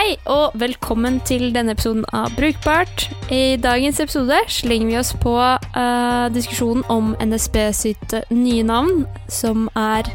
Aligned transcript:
Hei 0.00 0.14
og 0.32 0.54
velkommen 0.56 1.18
til 1.28 1.50
denne 1.52 1.74
episoden 1.76 2.06
av 2.16 2.32
Brukbart. 2.32 3.02
I 3.28 3.60
dagens 3.60 4.00
episode 4.00 4.32
slenger 4.48 4.88
vi 4.88 4.96
oss 4.96 5.12
på 5.20 5.34
uh, 5.36 6.24
diskusjonen 6.32 6.80
om 6.88 7.12
NSB 7.20 7.68
sitt 7.76 8.14
eh, 8.16 8.24
nye 8.32 8.64
navn, 8.64 9.04
som 9.28 9.68
er 9.76 10.08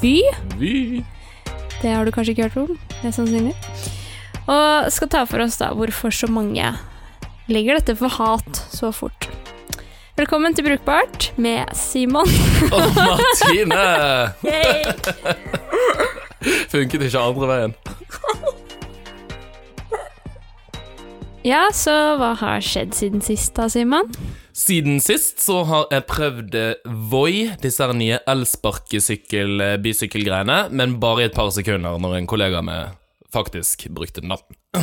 Vy. 0.00 0.24
Vy. 0.56 1.04
Det 1.82 1.92
har 1.92 2.08
du 2.08 2.12
kanskje 2.14 2.32
ikke 2.32 2.48
hørt 2.48 2.56
om, 2.62 2.78
mest 3.02 3.20
sannsynlig. 3.20 3.52
Og 4.46 4.88
skal 4.96 5.12
ta 5.12 5.26
for 5.28 5.44
oss 5.44 5.60
da 5.60 5.76
hvorfor 5.76 6.08
så 6.08 6.32
mange 6.32 6.72
legger 7.52 7.82
dette 7.82 8.00
for 8.00 8.08
hat 8.16 8.64
så 8.72 8.96
fort. 8.96 9.28
Velkommen 10.16 10.56
til 10.56 10.64
Brukbart 10.70 11.36
med 11.36 11.68
Simon. 11.76 12.32
Og 12.72 12.96
Martine! 12.96 13.84
Funket 16.72 17.10
ikke 17.10 17.28
andre 17.28 17.56
veien. 17.56 17.81
Ja, 21.42 21.64
så 21.74 21.90
hva 22.20 22.36
har 22.38 22.62
skjedd 22.62 22.92
siden 22.94 23.22
sist 23.24 23.56
da, 23.56 23.64
Simon? 23.66 24.06
Siden 24.54 25.00
sist 25.02 25.40
så 25.42 25.64
har 25.66 25.88
jeg 25.90 26.04
prøvd 26.06 26.54
eh, 26.54 26.92
Voi, 27.10 27.48
disse 27.58 27.82
her 27.82 27.90
nye 27.98 28.20
elsparkesykkel, 28.30 29.56
eh, 29.58 30.68
men 30.70 30.94
bare 31.02 31.24
i 31.24 31.26
et 31.26 31.34
par 31.34 31.50
sekunder 31.50 31.98
når 31.98 32.14
en 32.20 32.28
kollega 32.30 32.60
av 32.60 32.68
meg 32.68 32.92
faktisk 33.34 33.88
brukte 33.90 34.22
den. 34.22 34.30
da. 34.30 34.38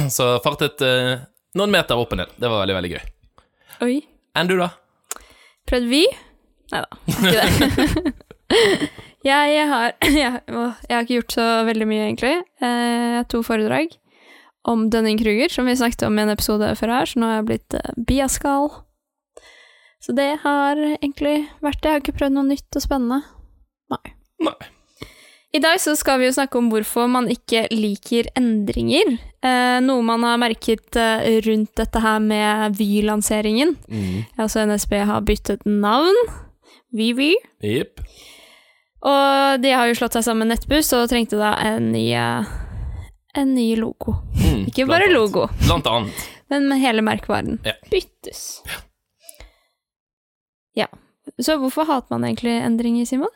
Så 0.18 0.28
fartet 0.44 0.84
eh, 0.84 1.24
noen 1.56 1.72
meter 1.72 1.96
opp 1.96 2.12
og 2.12 2.20
ned. 2.20 2.36
Det 2.36 2.52
var 2.52 2.66
veldig, 2.66 2.76
veldig 2.82 2.92
gøy. 2.92 3.08
Oi. 3.88 3.96
Enn 4.36 4.52
du, 4.52 4.58
da? 4.60 4.74
Prøvd 5.72 5.90
Vy? 5.94 6.04
Nei 6.74 6.84
da, 6.84 7.00
ikke 7.08 7.34
det. 7.40 8.14
jeg, 9.24 9.56
jeg, 9.56 9.66
har, 9.72 9.96
jeg, 10.12 10.44
jeg 10.44 10.92
har 10.98 11.08
ikke 11.08 11.22
gjort 11.22 11.40
så 11.40 11.50
veldig 11.72 11.90
mye, 11.94 12.06
egentlig. 12.12 12.36
Eh, 12.60 13.24
to 13.32 13.46
foredrag 13.48 13.96
om 14.68 14.90
Dunning-Kruger, 14.92 15.52
som 15.54 15.70
vi 15.70 15.78
snakket 15.80 16.08
om 16.08 16.18
i 16.20 16.24
en 16.26 16.34
episode 16.34 16.72
før 16.80 16.96
her, 16.98 17.10
så 17.10 17.20
nå 17.22 17.30
har 17.30 17.40
jeg 17.40 17.50
blitt 17.52 17.78
uh, 17.80 17.94
biaskal. 18.10 18.70
Så 20.04 20.16
det 20.16 20.32
har 20.44 20.80
egentlig 20.80 21.50
vært 21.64 21.82
det. 21.84 21.90
Jeg 21.90 21.96
har 21.96 22.04
ikke 22.04 22.18
prøvd 22.20 22.36
noe 22.38 22.50
nytt 22.50 22.80
og 22.80 22.86
spennende. 22.86 23.24
Nei. 23.92 24.14
Nei. 24.48 24.60
I 25.50 25.60
dag 25.64 25.80
så 25.82 25.96
skal 25.98 26.20
vi 26.22 26.28
jo 26.28 26.34
snakke 26.36 26.60
om 26.60 26.68
hvorfor 26.70 27.08
man 27.10 27.26
ikke 27.32 27.64
liker 27.74 28.28
endringer. 28.38 29.16
Eh, 29.42 29.80
noe 29.82 30.04
man 30.06 30.22
har 30.28 30.38
merket 30.38 31.00
eh, 31.00 31.40
rundt 31.48 31.74
dette 31.80 32.04
her 32.04 32.20
med 32.22 32.78
Vy-lanseringen. 32.78 33.74
Mm. 33.90 34.28
Altså 34.38 34.62
NSB 34.70 34.94
har 35.10 35.26
byttet 35.26 35.66
navn. 35.66 36.14
Vy-Vy. 36.94 37.32
Jepp. 37.66 38.04
Og 39.10 39.64
de 39.64 39.74
har 39.74 39.90
jo 39.90 39.98
slått 39.98 40.20
seg 40.20 40.28
sammen 40.28 40.46
med 40.46 40.54
Nettbuss 40.54 40.92
og 40.94 41.08
trengte 41.10 41.40
da 41.40 41.56
en 41.66 41.90
ny, 41.96 42.06
eh, 42.14 42.54
en 43.38 43.54
ny 43.56 43.76
logo. 43.78 44.16
Mm, 44.40 44.66
Ikke 44.72 44.88
bare 44.90 45.06
annet. 45.06 45.14
logo, 45.16 45.48
Blant 45.66 45.88
annet. 45.88 46.30
men 46.50 46.68
med 46.70 46.80
hele 46.82 47.02
merkevaren. 47.06 47.60
Ja. 47.66 47.74
Byttes. 47.92 48.62
Ja. 50.78 50.88
Så 51.40 51.58
hvorfor 51.62 51.86
hater 51.86 52.16
man 52.16 52.26
egentlig 52.26 52.56
endringer, 52.66 53.06
Simon? 53.06 53.30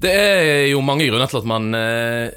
Det 0.00 0.10
er 0.10 0.66
jo 0.70 0.80
mange 0.82 1.06
grunner 1.10 1.28
til 1.30 1.38
at 1.42 1.46
man 1.48 1.74
eh, 1.76 2.30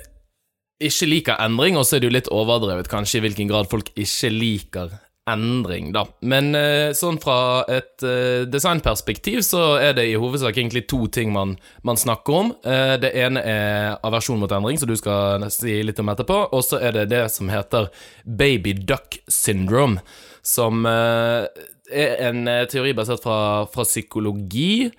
ikke 0.83 1.07
liker 1.09 1.39
endring, 1.41 1.77
og 1.79 1.85
så 1.87 1.95
er 1.97 2.03
det 2.03 2.09
jo 2.11 2.15
litt 2.17 2.29
overdrevet 2.33 2.89
kanskje 2.91 3.17
i 3.21 3.23
hvilken 3.25 3.49
grad 3.49 3.69
folk 3.71 3.89
ikke 3.95 4.29
liker 4.33 4.91
endring, 5.29 5.91
da. 5.95 6.03
Men 6.19 6.51
eh, 6.57 6.91
sånn 6.97 7.17
fra 7.23 7.63
et 7.71 8.03
eh, 8.03 8.43
designperspektiv 8.51 9.39
så 9.47 9.77
er 9.79 9.95
det 9.95 10.07
i 10.09 10.17
hovedsak 10.19 10.57
egentlig 10.57 10.83
to 10.91 11.05
ting 11.07 11.31
man, 11.35 11.55
man 11.87 11.99
snakker 11.99 12.39
om. 12.41 12.51
Eh, 12.67 12.95
det 12.99 13.13
ene 13.19 13.43
er 13.47 13.93
aversjon 14.03 14.41
mot 14.41 14.51
endring, 14.51 14.79
som 14.79 14.91
du 14.91 14.97
skal 14.99 15.45
si 15.53 15.79
litt 15.85 16.01
om 16.03 16.11
etterpå, 16.11 16.39
og 16.51 16.65
så 16.67 16.81
er 16.83 16.97
det 16.97 17.09
det 17.13 17.23
som 17.31 17.51
heter 17.51 17.87
baby 18.25 18.75
duck 18.75 19.21
syndrome, 19.31 20.03
som 20.43 20.83
er 20.83 21.47
en 21.93 22.49
teori 22.67 22.91
basert 22.97 23.23
fra, 23.23 23.63
fra 23.71 23.85
psykologi 23.87 24.89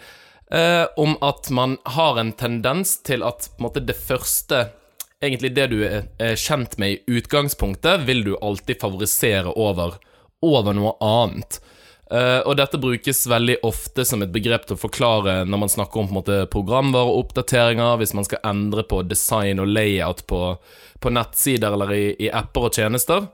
om 1.00 1.16
at 1.24 1.50
man 1.52 1.74
har 1.96 2.20
en 2.20 2.30
tendens 2.38 2.94
til 3.04 3.24
at 3.26 3.50
måte, 3.60 3.82
det 3.84 3.96
første 3.98 4.70
Egentlig 5.24 5.54
det 5.56 5.70
du 5.72 5.78
er, 5.86 6.02
er 6.20 6.34
kjent 6.36 6.74
med 6.76 6.98
i 6.98 7.16
utgangspunktet, 7.16 8.02
vil 8.04 8.24
du 8.26 8.34
alltid 8.44 8.76
favorisere 8.82 9.54
over, 9.56 9.94
over 10.44 10.76
noe 10.76 10.94
annet. 11.04 11.60
Uh, 12.12 12.44
og 12.44 12.58
dette 12.60 12.78
brukes 12.78 13.24
veldig 13.26 13.56
ofte 13.64 14.04
som 14.06 14.22
et 14.22 14.32
begrep 14.32 14.66
til 14.68 14.76
å 14.76 14.82
forklare 14.82 15.38
når 15.48 15.62
man 15.62 15.72
snakker 15.72 16.02
om 16.02 16.10
på 16.10 16.12
en 16.12 16.18
måte, 16.20 16.40
programvareoppdateringer, 16.52 17.96
hvis 18.00 18.12
man 18.14 18.28
skal 18.28 18.44
endre 18.46 18.84
på 18.86 19.00
design 19.08 19.62
og 19.62 19.72
layout 19.72 20.26
på, 20.30 20.42
på 21.00 21.14
nettsider 21.16 21.74
eller 21.74 21.94
i, 21.96 22.04
i 22.26 22.30
apper 22.30 22.68
og 22.68 22.76
tjenester 22.76 23.26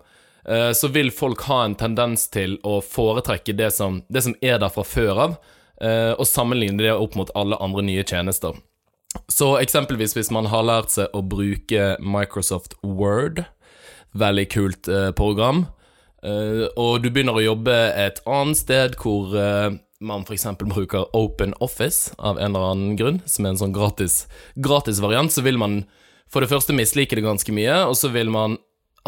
Uh, 0.49 0.73
så 0.73 0.89
vil 0.89 1.11
folk 1.13 1.43
ha 1.51 1.65
en 1.65 1.77
tendens 1.77 2.29
til 2.33 2.57
å 2.65 2.79
foretrekke 2.85 3.53
det 3.57 3.71
som, 3.77 4.01
det 4.09 4.25
som 4.25 4.37
er 4.41 4.61
der 4.63 4.73
fra 4.73 4.85
før 4.89 5.23
av, 5.27 5.37
uh, 5.85 6.13
og 6.17 6.27
sammenligne 6.29 6.81
det 6.81 6.95
opp 6.97 7.17
mot 7.19 7.33
alle 7.37 7.59
andre 7.61 7.85
nye 7.85 8.05
tjenester. 8.07 8.57
Så 9.29 9.53
eksempelvis 9.59 10.15
hvis 10.17 10.31
man 10.33 10.49
har 10.49 10.65
lært 10.65 10.95
seg 10.95 11.13
å 11.17 11.23
bruke 11.27 11.97
Microsoft 12.01 12.79
Word, 12.83 13.45
veldig 14.11 14.47
kult 14.51 14.89
program, 15.19 15.65
eh, 16.23 16.67
og 16.77 17.01
du 17.03 17.11
begynner 17.11 17.39
å 17.39 17.45
jobbe 17.45 17.77
et 17.99 18.21
annet 18.29 18.59
sted 18.59 18.97
hvor 19.01 19.33
uh, 19.35 19.73
man 20.01 20.25
f.eks. 20.25 20.47
bruker 20.61 21.09
Open 21.17 21.55
Office 21.61 22.15
av 22.19 22.39
en 22.39 22.55
eller 22.55 22.73
annen 22.73 22.97
grunn, 22.97 23.21
som 23.29 23.45
er 23.45 23.55
en 23.55 23.61
sånn 23.61 23.77
gratis, 23.77 24.25
gratis 24.57 25.03
variant, 25.05 25.33
så 25.33 25.45
vil 25.45 25.61
man 25.61 25.83
for 26.31 26.45
det 26.45 26.51
første 26.53 26.77
mislike 26.77 27.17
det 27.19 27.27
ganske 27.27 27.53
mye, 27.53 27.83
og 27.89 27.97
så 27.99 28.13
vil 28.15 28.31
man 28.33 28.57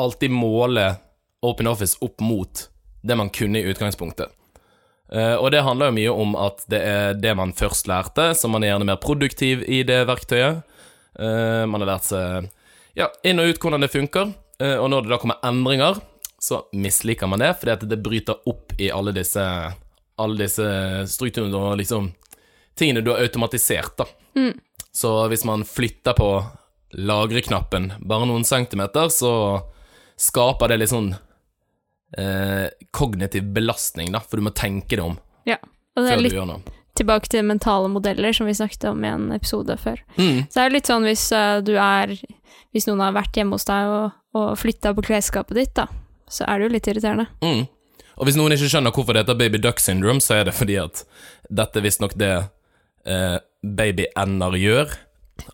alltid 0.00 0.32
måle 0.34 0.94
Open 1.42 1.68
Office 1.70 1.98
opp 2.04 2.20
mot 2.22 2.66
det 3.02 3.16
man 3.18 3.32
kunne 3.34 3.60
i 3.60 3.72
utgangspunktet. 3.72 4.32
Uh, 5.12 5.36
og 5.36 5.50
det 5.52 5.64
handler 5.64 5.90
jo 5.90 5.96
mye 5.98 6.12
om 6.24 6.36
at 6.40 6.64
det 6.72 6.80
er 6.88 7.18
det 7.20 7.34
man 7.36 7.52
først 7.56 7.88
lærte, 7.90 8.32
så 8.36 8.48
man 8.48 8.64
er 8.64 8.72
gjerne 8.72 8.88
mer 8.88 9.00
produktiv 9.02 9.64
i 9.68 9.82
det 9.86 10.02
verktøyet. 10.08 10.62
Uh, 11.18 11.64
man 11.68 11.84
har 11.84 11.94
lært 11.94 12.08
seg 12.08 12.48
ja, 12.96 13.08
inn 13.24 13.40
og 13.40 13.52
ut 13.52 13.60
hvordan 13.60 13.84
det 13.84 13.92
funker, 13.92 14.32
og 14.62 14.84
når 14.92 15.02
det 15.02 15.10
da 15.10 15.16
kommer 15.18 15.40
endringer, 15.48 15.96
så 16.42 16.64
misliker 16.72 17.30
man 17.30 17.38
det, 17.38 17.53
fordi 17.60 17.72
at 17.76 17.84
det 17.86 18.00
bryter 18.03 18.48
opp 18.50 18.72
i 18.82 18.88
alle 18.91 19.12
disse, 19.14 19.44
alle 20.19 20.41
disse 20.41 20.66
strukturene 21.12 21.54
og 21.54 21.76
liksom 21.78 22.08
tingene 22.75 23.04
du 23.04 23.12
har 23.12 23.22
automatisert, 23.22 23.94
da. 24.00 24.08
Så 24.92 25.12
hvis 25.31 25.44
man 25.47 25.62
flytter 25.64 26.16
på 26.19 26.31
lagreknappen 26.98 27.92
bare 28.00 28.26
noen 28.26 28.44
centimeter, 28.44 29.06
så 29.14 29.32
skaper 30.19 30.72
det 30.72 30.81
litt 30.82 30.92
sånn 30.92 31.12
eh, 32.19 32.66
kognitiv 32.91 33.47
belastning, 33.54 34.10
da, 34.12 34.20
for 34.20 34.42
du 34.42 34.48
må 34.48 34.54
tenke 34.56 34.98
det 34.98 35.06
om 35.06 35.19
Ja. 35.48 35.60
Og 35.94 36.04
det 36.04 36.10
før 36.10 36.12
er 36.12 36.20
du 36.20 36.26
litt 36.26 36.36
gjør 36.41 36.48
noe. 36.48 36.76
tilbake 36.98 37.31
til 37.32 37.47
mentale 37.47 37.88
modeller, 37.92 38.34
som 38.34 38.50
vi 38.50 38.58
snakket 38.58 38.91
om 38.91 39.02
i 39.04 39.14
en 39.14 39.31
episode 39.32 39.76
før. 39.78 40.02
Mm. 40.19 40.47
Så 40.48 40.58
det 40.58 40.66
er 40.66 40.75
litt 40.75 40.91
sånn 40.91 41.06
hvis 41.06 41.31
eh, 41.36 41.60
du 41.62 41.76
er 41.78 42.19
Hvis 42.72 42.86
noen 42.88 43.02
har 43.04 43.12
vært 43.12 43.36
hjemme 43.36 43.52
hos 43.52 43.66
deg 43.69 43.91
og, 43.92 44.14
og 44.32 44.54
flytta 44.56 44.94
på 44.97 45.02
klesskapet 45.04 45.58
ditt, 45.58 45.75
da, 45.76 45.84
så 46.32 46.47
er 46.48 46.59
det 46.59 46.69
jo 46.69 46.75
litt 46.75 46.88
irriterende. 46.91 47.28
Mm. 47.44 47.65
Og 48.16 48.28
hvis 48.28 48.37
noen 48.38 48.54
ikke 48.54 48.70
skjønner 48.70 48.94
hvorfor 48.94 49.16
det 49.16 49.25
heter 49.25 49.38
baby 49.41 49.60
duck 49.62 49.81
syndrome, 49.81 50.22
så 50.22 50.41
er 50.41 50.48
det 50.48 50.56
fordi 50.56 50.78
at 50.82 51.04
dette 51.48 51.81
er 51.81 51.84
visstnok 51.84 52.16
det 52.20 52.32
eh, 53.09 53.38
babyender 53.62 54.56
gjør. 54.60 54.97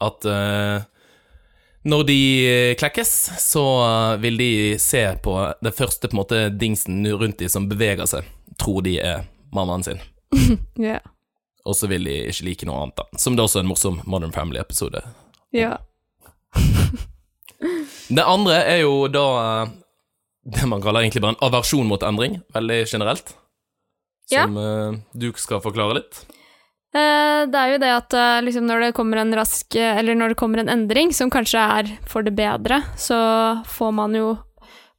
At 0.04 0.26
eh, 0.28 0.86
når 1.88 2.04
de 2.08 2.20
klekkes, 2.78 3.12
så 3.40 3.64
vil 4.20 4.38
de 4.40 4.50
se 4.82 5.04
på 5.24 5.36
det 5.64 5.74
første 5.78 6.10
på 6.10 6.18
måte 6.18 6.48
dingsen 6.50 7.06
rundt 7.06 7.38
de 7.40 7.48
som 7.48 7.68
beveger 7.70 8.10
seg, 8.10 8.26
tror 8.60 8.82
de 8.84 8.98
er 9.00 9.22
mammaen 9.54 9.86
sin. 9.86 10.02
yeah. 10.80 11.00
Og 11.64 11.76
så 11.76 11.88
vil 11.88 12.04
de 12.08 12.16
ikke 12.28 12.46
like 12.46 12.68
noe 12.68 12.82
annet, 12.82 12.98
da. 12.98 13.20
Som 13.20 13.36
det 13.36 13.42
er 13.44 13.48
også 13.48 13.62
en 13.62 13.70
morsom 13.70 14.00
Modern 14.06 14.34
Family-episode. 14.34 15.04
ja. 15.56 15.76
Det 18.08 18.24
andre 18.24 18.54
er 18.64 18.78
jo 18.86 19.08
da 19.12 19.24
det 20.48 20.66
man 20.70 20.82
kaller 20.84 21.04
egentlig 21.04 21.22
bare 21.24 21.36
en 21.36 21.44
aversjon 21.48 21.88
mot 21.88 22.02
endring, 22.02 22.40
veldig 22.56 22.80
generelt. 22.88 23.34
Som 24.28 24.56
ja. 24.56 24.90
du 25.16 25.30
skal 25.40 25.62
forklare 25.64 26.00
litt. 26.00 26.24
Eh, 26.96 27.46
Det 27.48 27.58
er 27.60 27.72
jo 27.74 27.80
det 27.80 27.92
at 27.92 28.14
eh, 28.16 28.42
liksom 28.44 28.66
når 28.68 28.86
det 28.86 28.94
kommer 28.96 29.20
en 29.20 29.34
rask 29.36 29.74
eh, 29.76 29.98
Eller 30.00 30.16
når 30.16 30.32
det 30.32 30.38
kommer 30.40 30.62
en 30.62 30.70
endring 30.72 31.12
som 31.12 31.28
kanskje 31.32 31.60
er 31.60 31.90
for 32.08 32.24
det 32.24 32.32
bedre, 32.36 32.80
så 32.96 33.18
får 33.68 33.92
man 33.92 34.16
jo 34.16 34.38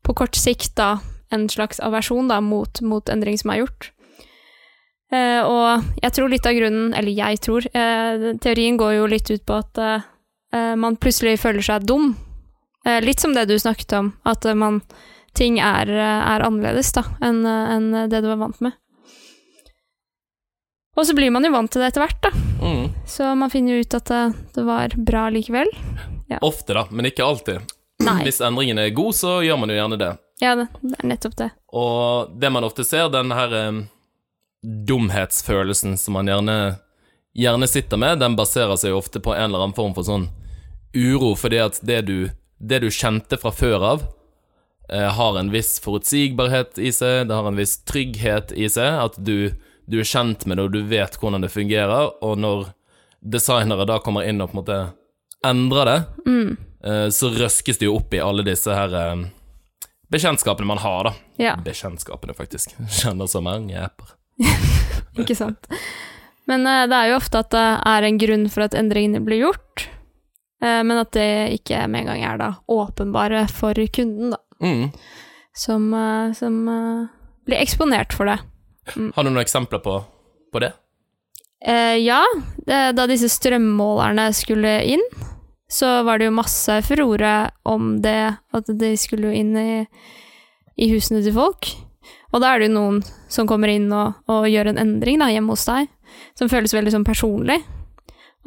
på 0.06 0.14
kort 0.18 0.38
sikt 0.38 0.76
da 0.78 1.00
en 1.34 1.48
slags 1.50 1.82
aversjon 1.82 2.30
da 2.30 2.40
mot, 2.42 2.82
mot 2.82 3.10
endring 3.10 3.38
som 3.38 3.52
er 3.54 3.64
gjort. 3.64 3.92
Eh, 5.14 5.42
og 5.42 5.86
jeg 6.04 6.14
tror 6.14 6.30
litt 6.30 6.46
av 6.46 6.58
grunnen, 6.58 6.94
eller 6.94 7.14
jeg 7.14 7.42
tror, 7.46 7.66
eh, 7.74 8.30
teorien 8.42 8.78
går 8.78 8.96
jo 9.00 9.10
litt 9.10 9.30
ut 9.30 9.46
på 9.46 9.58
at 9.58 9.78
eh, 9.82 10.08
eh, 10.54 10.74
man 10.78 10.98
plutselig 10.98 11.40
føler 11.42 11.66
seg 11.66 11.86
dum. 11.90 12.12
Eh, 12.86 13.02
litt 13.02 13.22
som 13.22 13.34
det 13.34 13.48
du 13.50 13.58
snakket 13.58 13.98
om, 13.98 14.14
at 14.30 14.46
eh, 14.46 14.58
man 14.58 14.82
ting 15.40 15.58
er, 15.64 15.90
eh, 15.90 16.22
er 16.36 16.46
annerledes 16.46 16.92
da 16.96 17.06
enn 17.24 17.42
en 17.48 17.90
det 18.12 18.22
du 18.26 18.30
er 18.30 18.40
vant 18.40 18.60
med. 18.66 18.76
Og 21.00 21.06
så 21.08 21.16
blir 21.16 21.32
man 21.32 21.46
jo 21.48 21.54
vant 21.54 21.72
til 21.72 21.80
det 21.80 21.94
etter 21.94 22.04
hvert, 22.04 22.24
da. 22.26 22.32
Mm. 22.60 22.88
Så 23.08 23.32
man 23.40 23.52
finner 23.54 23.78
jo 23.78 23.86
ut 23.86 23.94
at 23.96 24.10
det, 24.12 24.24
det 24.56 24.64
var 24.68 24.96
bra 24.98 25.30
likevel. 25.32 25.70
Ofte, 26.44 26.76
da, 26.76 26.84
men 26.92 27.08
ikke 27.08 27.24
alltid. 27.24 27.64
Nei. 28.04 28.24
Hvis 28.28 28.42
endringen 28.44 28.80
er 28.80 28.92
god, 28.96 29.16
så 29.16 29.40
gjør 29.44 29.62
man 29.62 29.72
jo 29.72 29.78
gjerne 29.80 30.00
det. 30.00 30.10
Ja, 30.44 30.56
det, 30.56 30.68
det 30.82 31.00
er 31.00 31.08
nettopp 31.08 31.38
det. 31.40 31.50
Og 31.76 32.36
det 32.40 32.52
man 32.52 32.68
ofte 32.68 32.84
ser, 32.88 33.10
den 33.12 33.32
her 33.36 33.56
um, 33.70 33.82
dumhetsfølelsen 34.88 35.98
som 36.00 36.16
man 36.16 36.32
gjerne, 36.32 36.58
gjerne 37.36 37.68
sitter 37.68 38.00
med, 38.00 38.20
den 38.20 38.38
baserer 38.40 38.80
seg 38.80 38.96
ofte 38.96 39.24
på 39.24 39.36
en 39.36 39.50
eller 39.50 39.66
annen 39.66 39.78
form 39.78 39.96
for 39.96 40.08
sånn 40.08 40.30
uro, 40.96 41.34
fordi 41.38 41.60
at 41.64 41.80
det 41.86 42.02
du, 42.08 42.18
det 42.60 42.82
du 42.84 42.90
kjente 42.92 43.38
fra 43.40 43.52
før 43.56 43.86
av, 43.94 44.04
eh, 44.04 44.19
har 44.90 45.38
en 45.40 45.52
viss 45.54 45.76
forutsigbarhet 45.84 46.80
i 46.82 46.90
seg, 46.96 47.28
det 47.30 47.36
har 47.38 47.46
en 47.46 47.60
viss 47.60 47.76
trygghet 47.86 48.54
i 48.58 48.66
seg, 48.72 48.96
at 49.04 49.20
du, 49.22 49.52
du 49.86 50.00
er 50.02 50.08
kjent 50.08 50.48
med 50.50 50.58
det, 50.58 50.66
og 50.66 50.74
du 50.74 50.80
vet 50.90 51.18
hvordan 51.22 51.46
det 51.46 51.52
fungerer, 51.54 52.10
og 52.26 52.40
når 52.42 52.72
designere 53.20 53.86
da 53.86 54.00
kommer 54.02 54.26
inn 54.26 54.42
og 54.42 54.50
på 54.50 54.58
en 54.58 54.62
måte 54.62 54.80
endrer 55.46 55.86
det, 55.86 56.00
mm. 56.26 56.58
så 57.14 57.30
røskes 57.36 57.80
det 57.80 57.88
jo 57.88 57.98
opp 58.00 58.14
i 58.14 58.24
alle 58.24 58.44
disse 58.48 58.74
her 58.74 58.96
eh, 58.96 59.28
bekjentskapene 60.12 60.68
man 60.68 60.82
har, 60.84 61.04
da. 61.04 61.14
Ja, 61.38 61.56
Bekjentskapene, 61.66 62.34
faktisk. 62.34 62.76
Kjenner 63.02 63.28
så 63.28 63.42
mange 63.42 63.78
apper. 63.86 64.16
ikke 65.20 65.38
sant. 65.38 65.70
Men 66.50 66.68
eh, 66.68 66.88
det 66.90 66.98
er 66.98 67.12
jo 67.12 67.20
ofte 67.20 67.44
at 67.44 67.54
det 67.54 67.70
er 67.94 68.08
en 68.08 68.20
grunn 68.22 68.50
for 68.52 68.66
at 68.68 68.78
endringene 68.78 69.24
blir 69.26 69.46
gjort, 69.46 69.88
eh, 70.64 70.82
men 70.84 70.98
at 70.98 71.14
det 71.16 71.60
ikke 71.60 71.86
med 71.88 72.06
en 72.06 72.14
gang 72.14 72.28
er 72.34 72.42
da 72.42 72.52
åpenbare 72.72 73.46
for 73.52 73.80
kunden, 73.94 74.36
da, 74.36 74.42
Mm. 74.64 74.90
som, 75.56 75.94
eh, 75.94 76.34
som 76.36 76.68
eh, 76.68 77.08
blir 77.48 77.62
eksponert 77.62 78.14
for 78.14 78.30
det. 78.30 78.40
Har 79.16 79.24
du 79.24 79.30
noen 79.30 79.44
eksempler 79.44 79.82
på, 79.84 80.00
på 80.54 80.62
det? 80.64 80.74
Eh, 81.66 81.98
ja, 82.00 82.24
det, 82.68 82.80
da 82.96 83.08
disse 83.10 83.30
strømmålerne 83.32 84.30
skulle 84.36 84.80
inn, 84.88 85.04
så 85.70 86.00
var 86.08 86.20
det 86.20 86.30
jo 86.30 86.38
masse 86.38 86.80
furore 86.88 87.52
om 87.68 88.00
det, 88.02 88.36
at 88.56 88.72
de 88.80 88.94
skulle 88.98 89.34
inn 89.36 89.54
i, 89.60 89.84
i 90.80 90.90
husene 90.94 91.22
til 91.26 91.36
folk. 91.36 91.70
Og 92.34 92.42
da 92.42 92.54
er 92.54 92.62
det 92.62 92.70
jo 92.70 92.78
noen 92.78 93.02
som 93.30 93.50
kommer 93.50 93.72
inn 93.74 93.90
og, 93.94 94.18
og 94.30 94.48
gjør 94.50 94.72
en 94.72 94.82
endring 94.82 95.20
da, 95.22 95.30
hjemme 95.34 95.54
hos 95.54 95.68
deg, 95.70 95.90
som 96.38 96.50
føles 96.50 96.74
veldig 96.74 96.96
sånn 96.96 97.08
personlig. 97.08 97.60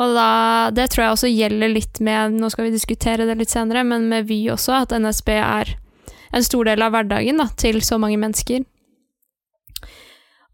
Og 0.00 0.14
da, 0.17 0.29
det 0.75 0.88
tror 0.91 1.05
jeg 1.05 1.14
også 1.14 1.31
gjelder 1.31 1.70
litt 1.70 2.00
med, 2.03 2.38
nå 2.41 2.49
skal 2.50 2.67
vi 2.67 2.75
diskutere 2.75 3.26
det 3.29 3.37
litt 3.38 3.53
senere, 3.53 3.85
men 3.87 4.09
med 4.11 4.26
Vy 4.31 4.47
også, 4.55 4.82
at 4.82 4.94
NSB 4.97 5.35
er 5.37 5.75
en 6.32 6.44
stor 6.46 6.69
del 6.69 6.84
av 6.84 6.94
hverdagen 6.94 7.40
da, 7.40 7.49
til 7.61 7.82
så 7.84 7.99
mange 8.00 8.19
mennesker. 8.20 8.64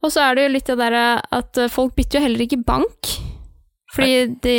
Og 0.04 0.12
så 0.14 0.22
er 0.24 0.36
det 0.36 0.44
jo 0.46 0.54
litt 0.54 0.68
det 0.70 0.78
derre 0.78 1.06
at 1.34 1.58
folk 1.72 1.96
bytter 1.96 2.20
jo 2.20 2.26
heller 2.26 2.44
ikke 2.44 2.60
bank, 2.66 3.14
fordi 3.94 4.28
de 4.44 4.58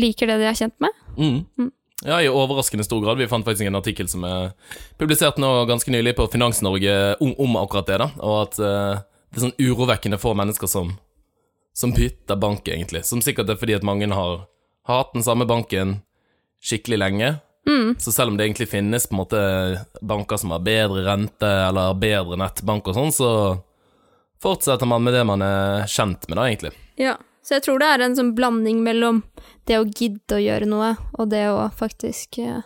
liker 0.00 0.30
det 0.30 0.40
de 0.40 0.48
er 0.50 0.58
kjent 0.58 0.76
med. 0.82 0.96
Mm. 1.18 1.44
Mm. 1.58 1.70
Ja, 2.06 2.16
i 2.22 2.30
overraskende 2.32 2.84
stor 2.84 3.02
grad. 3.04 3.18
Vi 3.20 3.28
fant 3.28 3.44
faktisk 3.44 3.68
en 3.68 3.76
artikkel 3.76 4.08
som 4.08 4.24
er 4.24 4.54
publisert 4.98 5.36
nå 5.40 5.50
ganske 5.68 5.92
nylig 5.92 6.14
på 6.16 6.26
Finans-Norge 6.32 6.96
om, 7.20 7.34
om 7.36 7.58
akkurat 7.60 7.90
det, 7.90 7.98
da, 8.00 8.08
og 8.24 8.36
at 8.46 8.60
uh, 8.62 9.02
det 9.30 9.38
er 9.38 9.44
sånn 9.44 9.58
urovekkende 9.60 10.18
få 10.20 10.32
mennesker 10.38 10.70
som, 10.70 10.94
som 11.76 11.92
bytter 11.94 12.40
bank, 12.40 12.64
egentlig. 12.68 13.04
Som 13.06 13.20
sikkert 13.24 13.52
er 13.52 13.60
fordi 13.60 13.76
at 13.76 13.86
mange 13.86 14.08
har, 14.08 14.46
har 14.88 15.02
hatt 15.04 15.12
den 15.14 15.26
samme 15.26 15.46
banken 15.50 15.98
skikkelig 16.64 17.02
lenge. 17.02 17.34
Mm. 17.68 17.94
Så 17.98 18.12
selv 18.12 18.32
om 18.32 18.36
det 18.38 18.46
egentlig 18.46 18.70
finnes 18.70 19.06
på 19.06 19.14
en 19.14 19.20
måte 19.20 19.40
banker 20.00 20.40
som 20.40 20.54
har 20.54 20.62
bedre 20.64 21.04
rente 21.06 21.50
eller 21.68 21.98
bedre 22.00 22.38
nettbank 22.40 22.88
og 22.88 22.96
sånn, 22.96 23.12
så 23.14 23.30
fortsetter 24.42 24.88
man 24.88 25.04
med 25.04 25.14
det 25.14 25.26
man 25.28 25.44
er 25.44 25.84
kjent 25.90 26.28
med, 26.28 26.38
da, 26.38 26.46
egentlig. 26.48 26.72
Ja. 27.00 27.18
Så 27.40 27.56
jeg 27.56 27.64
tror 27.64 27.80
det 27.80 27.86
er 27.88 28.02
en 28.04 28.14
sånn 28.14 28.34
blanding 28.36 28.82
mellom 28.84 29.22
det 29.66 29.78
å 29.80 29.86
gidde 29.88 30.36
å 30.36 30.42
gjøre 30.42 30.68
noe, 30.68 30.90
og 31.16 31.30
det 31.32 31.46
å 31.50 31.64
faktisk 31.76 32.38
eh, 32.42 32.60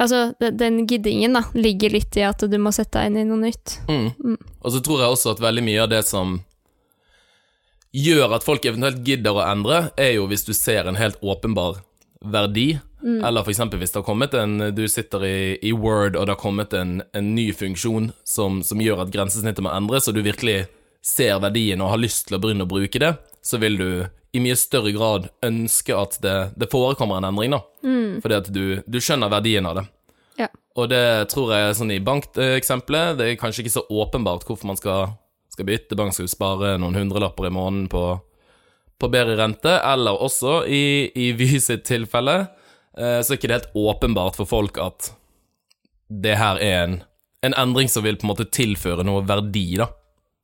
Altså, 0.00 0.30
den 0.40 0.86
giddingen 0.88 1.34
da, 1.36 1.42
ligger 1.52 1.92
litt 1.92 2.16
i 2.16 2.22
at 2.24 2.40
du 2.48 2.54
må 2.56 2.70
sette 2.72 3.02
deg 3.02 3.10
inn 3.10 3.18
i 3.20 3.24
noe 3.28 3.36
nytt. 3.42 3.74
Mm. 3.84 4.06
Mm. 4.16 4.38
Og 4.64 4.72
så 4.72 4.80
tror 4.80 5.02
jeg 5.02 5.12
også 5.12 5.34
at 5.34 5.42
veldig 5.44 5.64
mye 5.66 5.82
av 5.82 5.90
det 5.92 5.98
som 6.08 6.38
gjør 7.92 8.32
at 8.38 8.46
folk 8.46 8.64
eventuelt 8.64 9.02
gidder 9.04 9.36
å 9.36 9.44
endre, 9.44 9.82
er 10.00 10.14
jo 10.14 10.24
hvis 10.30 10.46
du 10.46 10.54
ser 10.56 10.88
en 10.88 10.96
helt 10.96 11.20
åpenbar 11.20 11.82
verdi. 12.24 12.78
Eller 13.00 13.44
for 13.44 13.52
eksempel 13.52 13.80
hvis 13.80 13.94
det 13.94 14.00
har 14.02 14.04
kommet 14.04 14.34
en 14.36 14.74
Du 14.76 14.82
sitter 14.88 15.22
i, 15.24 15.38
i 15.64 15.72
Word, 15.72 16.16
og 16.16 16.26
det 16.26 16.34
har 16.34 16.40
kommet 16.40 16.74
en, 16.76 16.98
en 17.16 17.34
ny 17.34 17.46
funksjon 17.56 18.10
som, 18.28 18.60
som 18.66 18.82
gjør 18.82 19.06
at 19.06 19.12
grensesnittet 19.14 19.64
må 19.64 19.72
endres, 19.72 20.08
og 20.08 20.18
du 20.18 20.22
virkelig 20.26 20.66
ser 21.00 21.38
verdien 21.40 21.80
og 21.80 21.94
har 21.94 22.02
lyst 22.02 22.28
til 22.28 22.36
å 22.36 22.42
begynne 22.42 22.66
å 22.66 22.70
bruke 22.70 23.00
det, 23.00 23.14
så 23.40 23.60
vil 23.60 23.78
du 23.80 23.90
i 24.36 24.42
mye 24.42 24.56
større 24.58 24.92
grad 24.94 25.30
ønske 25.42 25.96
at 25.96 26.18
det, 26.22 26.36
det 26.60 26.68
forekommer 26.70 27.18
en 27.18 27.30
endring, 27.32 27.56
da. 27.56 27.62
Fordi 28.22 28.36
at 28.36 28.50
du, 28.52 28.64
du 28.86 29.00
skjønner 29.02 29.32
verdien 29.32 29.66
av 29.66 29.80
det. 29.80 29.86
Ja. 30.44 30.48
Og 30.78 30.90
det 30.92 31.30
tror 31.32 31.50
jeg 31.56 31.76
sånn 31.80 31.90
i 31.94 32.02
bankeksempelet, 32.04 33.18
det 33.18 33.26
er 33.26 33.40
kanskje 33.40 33.64
ikke 33.64 33.74
så 33.74 33.86
åpenbart 33.90 34.46
hvorfor 34.46 34.70
man 34.70 34.78
skal, 34.78 35.16
skal 35.50 35.66
bytte 35.68 35.98
bank, 35.98 36.14
skal 36.14 36.28
du 36.28 36.32
spare 36.32 36.76
noen 36.78 37.00
hundrelapper 37.00 37.48
i 37.48 37.54
måneden 37.54 37.88
på, 37.90 38.04
på 39.00 39.10
bedre 39.10 39.34
rente, 39.40 39.74
eller 39.82 40.22
også 40.22 40.60
i, 40.68 41.10
i 41.10 41.32
Vy 41.34 41.56
sitt 41.58 41.88
tilfelle, 41.90 42.44
så 42.96 43.32
er 43.32 43.38
ikke 43.38 43.48
det 43.48 43.56
helt 43.60 43.76
åpenbart 43.78 44.36
for 44.36 44.48
folk 44.50 44.78
at 44.82 45.12
det 46.10 46.34
her 46.40 46.58
er 46.58 46.82
en, 46.82 46.96
en 47.46 47.54
endring 47.54 47.88
som 47.88 48.04
vil 48.04 48.18
på 48.18 48.26
en 48.26 48.32
måte 48.32 48.48
tilføre 48.50 49.06
noe 49.06 49.22
verdi, 49.28 49.78
da. 49.78 49.86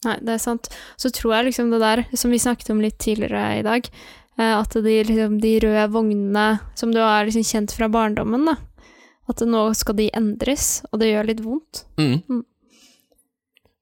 Nei, 0.06 0.16
det 0.22 0.36
er 0.36 0.42
sant. 0.42 0.70
Så 1.00 1.10
tror 1.14 1.34
jeg 1.34 1.48
liksom 1.48 1.72
det 1.72 1.82
der, 1.82 2.04
som 2.14 2.30
vi 2.30 2.40
snakket 2.40 2.70
om 2.74 2.82
litt 2.84 2.98
tidligere 3.02 3.58
i 3.58 3.64
dag, 3.66 3.88
eh, 4.38 4.54
at 4.54 4.76
de, 4.76 4.96
liksom, 5.08 5.38
de 5.42 5.54
røde 5.64 5.86
vognene 5.94 6.48
som 6.78 6.92
du 6.94 7.00
er 7.02 7.26
liksom 7.26 7.46
kjent 7.46 7.74
fra 7.74 7.90
barndommen, 7.90 8.46
da, 8.52 8.58
at 9.26 9.42
nå 9.42 9.68
skal 9.74 9.98
de 9.98 10.10
endres, 10.14 10.84
og 10.92 11.02
det 11.02 11.10
gjør 11.10 11.32
litt 11.32 11.42
vondt. 11.44 11.86
Mm. 11.98 12.20
Mm. 12.28 12.44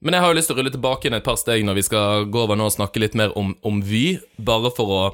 Men 0.05 0.17
jeg 0.17 0.25
har 0.25 0.33
jo 0.33 0.37
lyst 0.37 0.51
til 0.51 0.57
å 0.57 0.61
rulle 0.61 0.73
tilbake 0.73 1.09
inn 1.09 1.17
et 1.17 1.25
par 1.25 1.37
steg 1.41 1.65
når 1.65 1.79
vi 1.79 1.85
skal 1.87 2.27
gå 2.33 2.43
over 2.45 2.59
nå 2.61 2.67
og 2.69 2.75
snakke 2.75 3.01
litt 3.01 3.15
mer 3.17 3.33
om, 3.41 3.55
om 3.65 3.81
Vy, 3.85 4.19
bare 4.37 4.73
for 4.77 4.93
å 4.93 5.05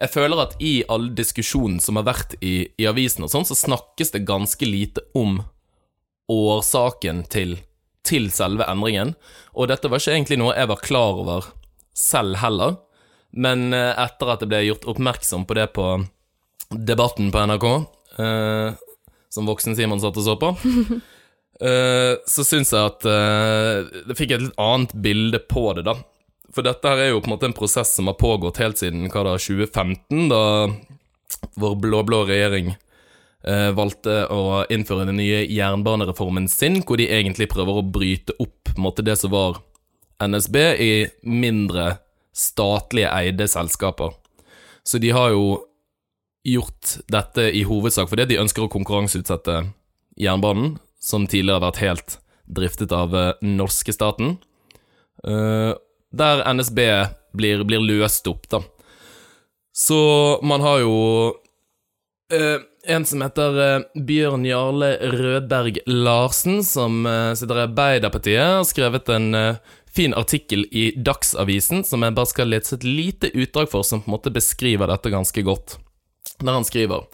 Jeg 0.00 0.12
føler 0.14 0.40
at 0.40 0.54
i 0.64 0.80
all 0.88 1.10
diskusjonen 1.16 1.80
som 1.84 1.98
har 2.00 2.06
vært 2.08 2.36
i, 2.40 2.70
i 2.80 2.86
avisen 2.88 3.26
og 3.26 3.32
sånn, 3.32 3.44
så 3.44 3.56
snakkes 3.58 4.14
det 4.14 4.24
ganske 4.28 4.64
lite 4.64 5.04
om 5.18 5.42
årsaken 6.30 7.26
til, 7.28 7.58
til 8.06 8.30
selve 8.32 8.64
endringen. 8.70 9.12
Og 9.52 9.68
dette 9.68 9.90
var 9.92 10.00
ikke 10.00 10.14
egentlig 10.16 10.40
noe 10.40 10.56
jeg 10.56 10.70
var 10.70 10.84
klar 10.84 11.20
over 11.20 11.50
selv 11.96 12.40
heller, 12.40 12.78
men 13.30 13.74
eh, 13.76 13.92
etter 14.00 14.32
at 14.32 14.42
jeg 14.42 14.50
ble 14.50 14.62
gjort 14.64 14.88
oppmerksom 14.90 15.44
på 15.46 15.56
det 15.58 15.68
på 15.76 15.90
Debatten 16.70 17.32
på 17.34 17.42
NRK, 17.50 17.66
eh, 18.22 18.80
som 19.30 19.48
voksen 19.50 19.76
Simon 19.76 20.00
satt 20.02 20.16
og 20.16 20.26
så 20.26 20.36
på, 20.40 20.52
eh, 21.66 22.14
så 22.24 22.46
syns 22.46 22.72
jeg 22.72 22.92
at 22.92 23.06
eh, 23.10 24.04
det 24.06 24.16
fikk 24.18 24.36
et 24.36 24.46
litt 24.46 24.62
annet 24.62 24.94
bilde 24.94 25.42
på 25.50 25.66
det, 25.76 25.84
da. 25.90 25.98
For 26.54 26.66
dette 26.66 26.90
her 26.90 26.98
er 26.98 27.12
jo 27.12 27.20
på 27.22 27.30
en 27.30 27.36
måte 27.36 27.48
en 27.48 27.56
prosess 27.56 27.92
som 27.96 28.10
har 28.10 28.18
pågått 28.18 28.58
helt 28.62 28.80
siden 28.80 29.06
hva 29.12 29.22
da, 29.26 29.36
2015, 29.38 30.28
da 30.32 30.42
vår 31.60 31.76
blå-blå 31.82 32.24
regjering 32.28 32.72
eh, 33.46 33.70
valgte 33.76 34.24
å 34.34 34.64
innføre 34.72 35.06
den 35.08 35.20
nye 35.20 35.44
jernbanereformen 35.46 36.48
sin, 36.50 36.80
hvor 36.82 37.00
de 37.00 37.08
egentlig 37.10 37.50
prøver 37.52 37.80
å 37.80 37.86
bryte 37.86 38.36
opp 38.42 38.70
på 38.70 38.76
en 38.76 38.86
måte, 38.86 39.06
det 39.06 39.16
som 39.20 39.32
var 39.34 39.60
NSB, 40.20 40.56
i 40.82 40.92
mindre 41.22 42.00
statlige 42.36 43.10
eide 43.14 43.46
selskaper. 43.50 44.14
Så 44.82 45.00
de 45.02 45.12
har 45.14 45.32
jo 45.34 45.60
gjort 46.46 46.96
dette 47.12 47.50
i 47.52 47.64
hovedsak 47.68 48.08
fordi 48.08 48.30
de 48.30 48.40
ønsker 48.40 48.64
å 48.64 48.72
konkurranseutsette 48.72 49.62
jernbanen, 50.20 50.78
som 51.00 51.26
tidligere 51.28 51.60
har 51.60 51.66
vært 51.68 51.84
helt 51.84 52.16
driftet 52.50 52.92
av 52.92 53.14
eh, 53.16 53.32
norske 53.46 53.94
staten. 53.94 54.36
Eh, 55.24 55.72
der 56.10 56.44
NSB 56.54 56.80
blir, 57.32 57.64
blir 57.64 57.84
løst 57.84 58.26
opp, 58.30 58.48
da. 58.50 58.62
Så 59.72 60.00
man 60.42 60.60
har 60.60 60.80
jo 60.82 60.96
eh, 62.34 62.58
en 62.86 63.04
som 63.06 63.22
heter 63.22 63.60
eh, 63.64 64.02
Bjørn 64.06 64.44
Jarle 64.44 64.96
Rødberg 65.12 65.78
Larsen, 65.86 66.64
som 66.64 67.06
eh, 67.06 67.34
sitter 67.38 67.62
i 67.62 67.66
Arbeiderpartiet, 67.68 68.40
har 68.40 68.66
skrevet 68.68 69.08
en 69.14 69.34
eh, 69.34 69.60
fin 69.92 70.14
artikkel 70.14 70.66
i 70.70 70.90
Dagsavisen 70.96 71.84
som 71.84 72.02
jeg 72.02 72.16
bare 72.16 72.30
skal 72.30 72.50
lese 72.50 72.76
et 72.78 72.86
lite 72.86 73.30
utdrag 73.34 73.70
for, 73.70 73.86
som 73.86 74.02
på 74.02 74.10
en 74.10 74.16
måte 74.16 74.34
beskriver 74.34 74.90
dette 74.90 75.12
ganske 75.12 75.44
godt. 75.46 75.78
Der 76.40 76.54
han 76.56 76.64
skriver 76.64 77.08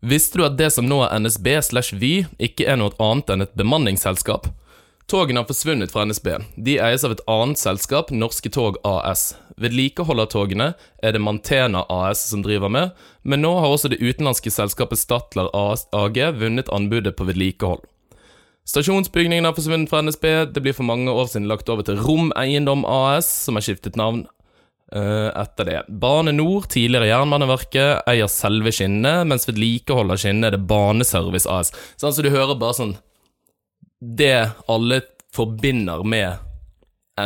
Visste 0.00 0.38
du 0.38 0.44
at 0.46 0.58
det 0.58 0.70
som 0.70 0.86
nå 0.86 1.00
er 1.02 1.18
NSB 1.18 1.48
slash 1.66 1.96
Vy, 1.98 2.28
ikke 2.38 2.68
er 2.70 2.78
noe 2.78 2.94
annet 3.02 3.32
enn 3.34 3.42
et 3.46 3.56
bemanningsselskap? 3.58 4.46
Togene 5.08 5.40
har 5.40 5.46
forsvunnet 5.48 5.88
fra 5.88 6.02
NSB. 6.04 6.26
De 6.60 6.74
eies 6.84 7.04
av 7.06 7.14
et 7.14 7.20
annet 7.32 7.56
selskap, 7.56 8.10
Norske 8.12 8.50
Tog 8.52 8.76
AS. 8.84 9.30
Vedlikehold 9.56 10.20
av 10.20 10.28
togene 10.34 10.66
er 11.00 11.14
det 11.16 11.22
Mantena 11.24 11.86
AS 11.88 12.26
som 12.28 12.42
driver 12.44 12.68
med, 12.68 12.92
men 13.24 13.40
nå 13.40 13.54
har 13.56 13.72
også 13.72 13.88
det 13.88 14.02
utenlandske 14.02 14.52
selskapet 14.52 15.00
Statler 15.00 15.48
AG 15.56 16.20
vunnet 16.36 16.68
anbudet 16.68 17.14
på 17.16 17.24
vedlikehold. 17.24 17.86
Stasjonsbygningen 18.68 19.48
har 19.48 19.56
forsvunnet 19.56 19.88
fra 19.88 20.04
NSB, 20.04 20.28
det 20.52 20.60
blir 20.60 20.76
for 20.76 20.84
mange 20.84 21.08
år 21.08 21.32
siden 21.32 21.48
lagt 21.48 21.72
over 21.72 21.88
til 21.88 22.04
Rom 22.04 22.28
Eiendom 22.36 22.84
AS, 22.84 23.32
som 23.46 23.56
har 23.56 23.64
skiftet 23.64 23.96
navn. 23.96 24.26
eh, 24.92 25.32
etter 25.36 25.64
det. 25.64 25.80
Bane 25.88 26.32
Nor, 26.32 26.64
tidligere 26.68 27.08
Jernbaneverket, 27.10 28.04
eier 28.08 28.28
selve 28.32 28.72
skinnet, 28.72 29.26
mens 29.28 29.44
vedlikehold 29.48 30.12
av 30.12 30.20
skinnet 30.20 30.48
er 30.48 30.56
det 30.56 30.66
Baneservice 30.68 31.44
AS. 31.48 31.72
Sånn, 32.00 32.12
så 32.12 32.24
du 32.24 32.30
hører 32.32 32.56
bare 32.56 32.76
sånn 32.76 32.96
Det 34.00 34.50
alle 34.68 35.00
forbinder 35.34 36.04
med 36.04 36.36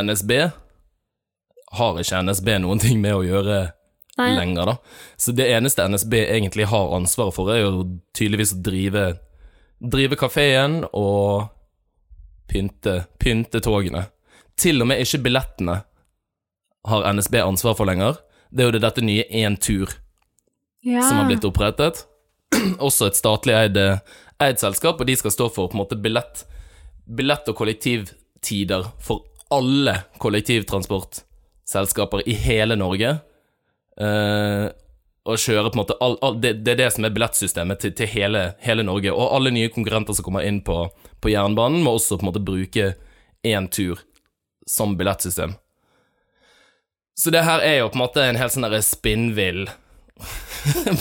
NSB, 0.03 0.31
har 1.73 1.99
ikke 2.01 2.21
NSB 2.27 2.49
noen 2.61 2.81
ting 2.81 2.99
med 3.01 3.15
å 3.17 3.23
gjøre 3.25 3.59
Nei. 4.19 4.29
lenger, 4.37 4.65
da. 4.69 4.75
Så 5.17 5.33
det 5.33 5.47
eneste 5.55 5.85
NSB 5.89 6.13
egentlig 6.21 6.67
har 6.69 6.93
ansvaret 6.97 7.33
for, 7.33 7.49
er 7.53 7.63
jo 7.63 7.85
tydeligvis 8.17 8.55
å 8.57 8.63
drive 8.65 9.05
Drive 9.83 10.15
kafeen 10.15 10.85
og 10.95 11.49
pynte, 12.47 13.01
pynte 13.19 13.59
togene. 13.59 14.05
Til 14.55 14.79
og 14.79 14.87
med 14.87 15.01
ikke 15.03 15.19
billettene 15.25 15.73
har 16.87 17.07
NSB 17.17 17.35
ansvar 17.43 17.75
for 17.75 17.89
lenger. 17.89 18.15
Det 18.47 18.63
er 18.63 18.69
jo 18.69 18.75
det 18.77 18.83
dette 18.85 19.03
nye 19.03 19.25
Entur 19.43 19.91
Ja. 20.87 21.01
som 21.03 21.17
har 21.19 21.27
blitt 21.27 21.43
opprettet. 21.43 22.05
Også 22.79 23.09
et 23.09 23.19
statlig 23.19 23.57
eid, 23.57 23.75
eid 24.39 24.61
selskap, 24.63 25.01
og 25.03 25.09
de 25.09 25.17
skal 25.19 25.35
stå 25.35 25.49
for 25.51 25.67
på 25.67 25.75
en 25.75 25.83
måte 25.83 25.99
billett, 25.99 26.45
billett 27.05 27.49
og 27.49 27.55
kollektivtider 27.57 28.85
for 29.03 29.21
alle 29.53 29.97
kollektivtransportselskaper 30.21 32.27
i 32.29 32.33
hele 32.45 32.75
Norge. 32.79 33.17
Uh, 34.01 34.67
og 35.23 35.39
kjøre 35.39 35.69
på 35.69 35.77
en 35.77 35.81
måte 35.83 35.95
all, 36.03 36.17
all, 36.25 36.35
det, 36.41 36.51
det 36.65 36.71
er 36.73 36.79
det 36.81 36.89
som 36.95 37.05
er 37.07 37.13
billettsystemet 37.15 37.79
til, 37.79 37.93
til 37.95 38.09
hele, 38.11 38.41
hele 38.63 38.83
Norge. 38.83 39.11
Og 39.13 39.35
alle 39.37 39.53
nye 39.55 39.71
konkurrenter 39.71 40.17
som 40.17 40.25
kommer 40.25 40.47
inn 40.47 40.59
på, 40.65 40.77
på 41.23 41.31
jernbanen, 41.31 41.83
må 41.85 41.91
også 41.95 42.17
på 42.17 42.25
en 42.25 42.31
måte 42.31 42.43
bruke 42.43 42.85
én 43.47 43.69
tur 43.71 44.01
som 44.67 44.97
billettsystem. 44.99 45.53
Så 47.15 47.31
det 47.31 47.45
her 47.45 47.61
er 47.61 47.77
jo 47.79 47.91
på 47.93 47.99
en 47.99 48.03
måte 48.03 48.25
en 48.25 48.39
helt 48.39 48.55
sånn 48.55 48.65
derre 48.65 48.81
spinnvill 48.83 49.67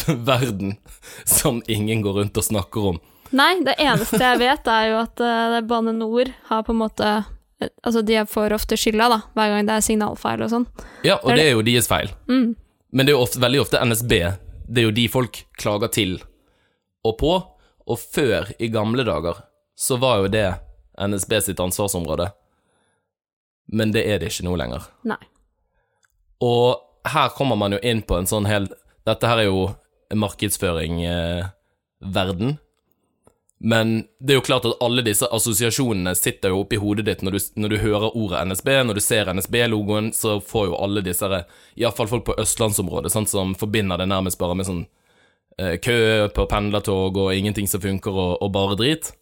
verden 0.29 0.77
som 1.25 1.63
ingen 1.71 2.03
går 2.05 2.21
rundt 2.21 2.39
og 2.39 2.47
snakker 2.47 2.93
om. 2.93 3.01
Nei, 3.33 3.53
det 3.65 3.79
eneste 3.81 4.21
jeg 4.21 4.41
vet, 4.43 4.67
er 4.69 4.89
jo 4.91 4.99
at 5.03 5.23
uh, 5.25 5.61
Bane 5.65 5.95
Nor 5.97 6.29
har 6.51 6.65
på 6.67 6.75
en 6.75 6.83
måte 6.83 7.07
eh, 7.09 7.71
Altså, 7.83 8.03
de 8.05 8.19
får 8.29 8.53
ofte 8.57 8.77
skylda, 8.77 9.07
da, 9.09 9.19
hver 9.39 9.53
gang 9.53 9.69
det 9.69 9.77
er 9.79 9.85
signalfeil 9.87 10.43
og 10.43 10.51
sånn. 10.51 10.67
Ja, 11.07 11.21
og 11.23 11.37
Det 11.37 11.45
er 11.47 11.53
jo 11.55 11.63
deres 11.67 11.89
feil. 11.89 12.11
Mm. 12.27 12.55
Men 12.93 13.07
det 13.07 13.13
er 13.13 13.17
jo 13.17 13.23
ofte, 13.23 13.41
veldig 13.43 13.61
ofte 13.63 13.83
NSB. 13.87 14.13
Det 14.67 14.83
er 14.83 14.89
jo 14.89 14.97
de 14.97 15.07
folk 15.13 15.45
klager 15.61 15.93
til 15.95 16.17
og 17.07 17.15
på. 17.21 17.33
Og 17.87 17.99
før, 17.99 18.51
i 18.59 18.69
gamle 18.71 19.05
dager, 19.07 19.37
så 19.79 19.97
var 20.03 20.23
jo 20.23 20.33
det 20.35 20.49
NSB 20.99 21.39
sitt 21.47 21.61
ansvarsområde. 21.63 22.29
Men 23.73 23.93
det 23.95 24.03
er 24.11 24.19
det 24.21 24.29
ikke 24.33 24.47
nå 24.47 24.57
lenger. 24.59 24.83
Nei. 25.09 25.23
Og 26.43 26.77
her 27.09 27.29
kommer 27.37 27.57
man 27.59 27.73
jo 27.75 27.81
inn 27.83 28.03
på 28.07 28.15
en 28.19 28.27
sånn 28.31 28.47
hel 28.51 28.65
Dette 29.07 29.27
her 29.27 29.39
er 29.43 29.49
jo 29.49 29.75
markedsføring-verden. 30.15 32.51
Men 33.65 34.05
det 34.19 34.33
er 34.35 34.41
jo 34.41 34.45
klart 34.47 34.65
at 34.67 34.81
alle 34.83 35.05
disse 35.07 35.27
assosiasjonene 35.31 36.17
sitter 36.19 36.51
jo 36.51 36.65
oppi 36.65 36.81
hodet 36.83 37.05
ditt 37.07 37.21
når 37.23 37.37
du, 37.37 37.43
når 37.63 37.71
du 37.71 37.77
hører 37.79 38.17
ordet 38.19 38.41
NSB. 38.49 38.71
Når 38.89 38.99
du 38.99 39.03
ser 39.05 39.31
NSB-logoen, 39.31 40.09
så 40.19 40.41
får 40.43 40.67
jo 40.73 40.81
alle 40.83 41.05
disse 41.07 41.29
iallfall 41.79 42.11
folk 42.11 42.25
på 42.27 42.35
østlandsområdet, 42.43 43.13
sant, 43.15 43.31
som 43.31 43.55
forbinder 43.55 44.03
det 44.03 44.09
nærmest 44.11 44.41
bare 44.41 44.57
med 44.59 44.67
sånn 44.67 44.83
eh, 45.63 45.77
kø 45.79 46.27
på 46.35 46.49
pendlertog 46.51 47.21
og 47.23 47.31
ingenting 47.37 47.71
som 47.71 47.85
funker 47.85 48.11
og, 48.11 48.33
og 48.43 48.51
bare 48.51 48.81
drit. 48.83 49.13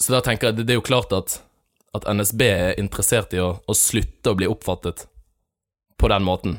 Så 0.00 0.16
da 0.16 0.24
tenker 0.26 0.50
jeg 0.50 0.58
det, 0.58 0.66
det 0.66 0.74
er 0.74 0.80
jo 0.80 0.88
klart 0.90 1.14
at, 1.14 1.38
at 1.94 2.10
NSB 2.10 2.42
er 2.48 2.82
interessert 2.82 3.38
i 3.38 3.44
å, 3.44 3.52
å 3.62 3.76
slutte 3.76 4.34
å 4.34 4.40
bli 4.40 4.50
oppfattet 4.50 5.06
på 5.94 6.10
den 6.10 6.26
måten. 6.26 6.58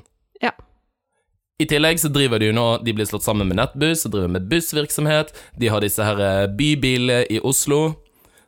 I 1.62 1.66
tillegg 1.70 2.00
så 2.02 2.10
driver 2.10 2.42
de 2.42 2.50
jo 2.50 2.56
nå 2.58 2.66
De 2.82 2.94
blir 2.96 3.06
slått 3.06 3.26
sammen 3.26 3.50
med 3.50 3.60
Nettbuss 3.60 4.08
og 4.08 4.16
driver 4.16 4.32
med 4.34 4.48
bussvirksomhet. 4.50 5.34
De 5.60 5.70
har 5.70 5.84
disse 5.84 6.06
her 6.06 6.22
eh, 6.26 6.48
bybilene 6.50 7.26
i 7.30 7.38
Oslo. 7.46 7.82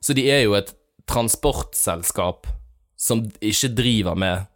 Så 0.01 0.15
de 0.17 0.25
er 0.31 0.45
jo 0.47 0.55
et 0.57 0.73
transportselskap 1.09 2.47
som 2.97 3.25
ikke 3.43 3.69
driver 3.75 4.17
med 4.17 4.47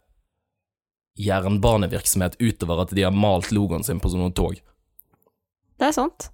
jernbanevirksomhet 1.18 2.38
utover 2.40 2.82
at 2.82 2.94
de 2.94 3.04
har 3.04 3.14
malt 3.14 3.52
logoen 3.54 3.84
sin 3.86 4.00
på 4.00 4.10
sånne 4.10 4.32
tog. 4.34 4.58
Det 5.78 5.88
er 5.90 5.94
sant. 5.94 6.30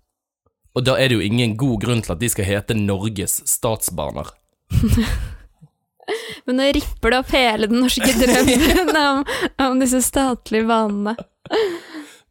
Og 0.75 0.85
da 0.87 0.97
er 0.99 1.11
det 1.11 1.19
jo 1.19 1.25
ingen 1.25 1.57
god 1.61 1.83
grunn 1.85 2.03
til 2.05 2.15
at 2.15 2.23
de 2.23 2.31
skal 2.33 2.49
hete 2.49 2.77
Norges 2.79 3.41
Statsbaner. 3.51 4.33
Men 6.45 6.59
nå 6.61 6.71
ripper 6.77 7.13
det 7.13 7.21
opp 7.23 7.31
hele 7.33 7.69
den 7.71 7.85
norske 7.85 8.11
drømmen 8.17 8.97
om, 9.09 9.23
om 9.69 9.81
disse 9.81 10.03
statlige 10.05 10.67
banene. 10.69 11.17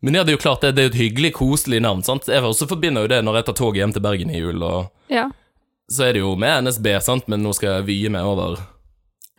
Men 0.03 0.17
ja, 0.17 0.23
det 0.25 0.33
er 0.33 0.37
jo 0.37 0.41
klart 0.43 0.61
det, 0.65 0.73
det 0.75 0.83
er 0.83 0.89
et 0.91 0.99
hyggelig, 0.99 1.29
koselig 1.37 1.79
navn. 1.81 2.01
sant? 2.03 2.27
Jeg 2.27 2.43
også 2.43 2.67
forbinder 2.67 3.05
jo 3.05 3.11
det 3.13 3.21
når 3.23 3.37
jeg 3.39 3.45
tar 3.47 3.55
toget 3.59 3.79
hjem 3.79 3.93
til 3.95 4.03
Bergen 4.03 4.33
i 4.33 4.41
jul, 4.41 4.59
og 4.67 4.91
Ja. 5.13 5.29
så 5.89 6.09
er 6.09 6.13
det 6.17 6.23
jo 6.25 6.33
med 6.35 6.65
NSB, 6.67 6.89
sant, 7.01 7.27
men 7.31 7.41
nå 7.43 7.53
skal 7.55 7.77
jeg 7.77 7.85
vie 7.87 8.09
meg 8.11 8.27
over 8.27 8.59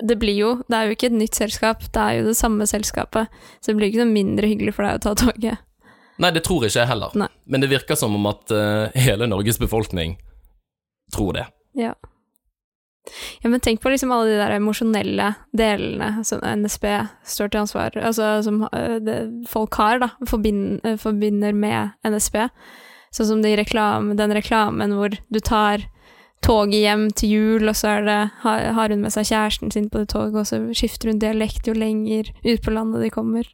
Det 0.01 0.17
blir 0.19 0.35
jo 0.35 0.49
Det 0.69 0.75
er 0.79 0.87
jo 0.89 0.97
ikke 0.97 1.07
et 1.13 1.19
nytt 1.21 1.37
selskap, 1.37 1.85
det 1.93 2.01
er 2.01 2.17
jo 2.19 2.25
det 2.31 2.37
samme 2.37 2.65
selskapet. 2.67 3.29
Så 3.61 3.71
det 3.71 3.77
blir 3.77 3.93
ikke 3.93 4.03
noe 4.05 4.13
mindre 4.17 4.49
hyggelig 4.49 4.75
for 4.75 4.83
deg 4.89 4.97
å 4.99 5.03
ta 5.05 5.15
toget. 5.15 5.59
Nei, 6.19 6.31
det 6.31 6.45
tror 6.47 6.65
ikke 6.65 6.81
jeg 6.81 6.89
heller. 6.89 7.11
Nei. 7.15 7.29
Men 7.47 7.61
det 7.61 7.69
virker 7.71 7.95
som 7.99 8.15
om 8.15 8.27
at 8.31 8.51
uh, 8.55 8.89
hele 8.95 9.27
Norges 9.27 9.59
befolkning 9.59 10.17
tror 11.13 11.33
det. 11.35 11.45
Ja. 11.79 11.93
Ja, 13.45 13.51
men 13.53 13.61
tenk 13.61 13.83
på 13.85 13.91
liksom 13.93 14.13
alle 14.15 14.31
de 14.33 14.37
der 14.41 14.55
emosjonelle 14.57 15.27
delene 15.53 16.25
som 16.25 16.41
NSB 16.41 16.87
står 17.29 17.51
til 17.53 17.61
ansvar 17.61 17.97
Altså 18.01 18.39
som 18.47 18.63
øh, 18.73 18.95
det, 19.05 19.19
folk 19.51 19.75
har, 19.77 19.99
da, 20.01 20.09
forbind, 20.31 20.81
øh, 20.81 20.97
forbinder 20.99 21.53
med 21.53 21.93
NSB. 22.09 22.39
Sånn 23.13 23.29
som 23.29 23.43
de 23.45 23.53
reklame, 23.61 24.17
den 24.17 24.33
reklamen 24.33 24.95
hvor 24.97 25.13
du 25.13 25.41
tar 25.45 25.85
toget 26.45 26.81
hjem 26.81 27.05
til 27.17 27.31
jul, 27.35 27.69
og 27.69 27.77
så 27.77 27.99
det, 28.05 28.17
har, 28.43 28.65
har 28.77 28.93
hun 28.93 29.05
med 29.05 29.13
seg 29.13 29.29
kjæresten 29.29 29.71
sin 29.73 29.91
på 29.93 30.01
det 30.03 30.09
toget, 30.13 30.35
og 30.41 30.49
så 30.49 30.59
skifter 30.77 31.13
hun 31.13 31.21
dialekt 31.21 31.69
jo 31.69 31.77
lenger 31.77 32.33
ut 32.45 32.65
på 32.65 32.73
landet 32.75 33.05
de 33.05 33.11
kommer. 33.13 33.45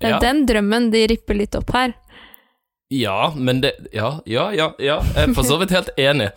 Det 0.00 0.10
er 0.10 0.14
Ja. 0.16 0.20
den 0.20 0.44
drømmen 0.48 0.90
de 0.92 1.06
ripper 1.08 1.34
litt 1.40 1.56
opp 1.56 1.72
her. 1.72 1.94
Ja, 2.92 3.32
men 3.36 3.60
det 3.64 3.72
Ja, 3.92 4.20
ja, 4.26 4.50
ja. 4.52 4.70
ja. 4.78 5.00
Jeg 5.16 5.30
er 5.30 5.34
for 5.34 5.42
så 5.42 5.56
vidt 5.58 5.72
helt 5.72 5.88
enig. 5.96 6.30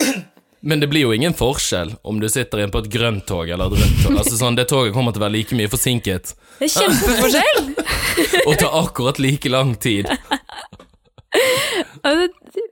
Men 0.60 0.80
det 0.80 0.88
blir 0.90 1.04
jo 1.06 1.12
ingen 1.14 1.34
forskjell 1.36 1.92
om 2.02 2.20
du 2.20 2.28
sitter 2.32 2.62
inne 2.64 2.72
på 2.74 2.80
et 2.82 2.88
grønt 2.90 3.26
tog 3.28 3.48
eller 3.48 3.70
et 3.70 3.80
rødt 3.82 3.98
tog. 4.02 4.16
Altså 4.18 4.38
sånn, 4.38 4.56
Det 4.58 4.64
toget 4.70 4.94
kommer 4.96 5.12
til 5.14 5.20
å 5.22 5.26
være 5.26 5.36
like 5.36 5.58
mye 5.58 5.70
forsinket 5.70 6.32
Det 6.58 6.68
er 6.68 6.72
kjempeforskjell! 6.74 7.60
og 8.48 8.54
ta 8.58 8.70
akkurat 8.80 9.20
like 9.22 9.50
lang 9.52 9.74
tid. 9.76 10.08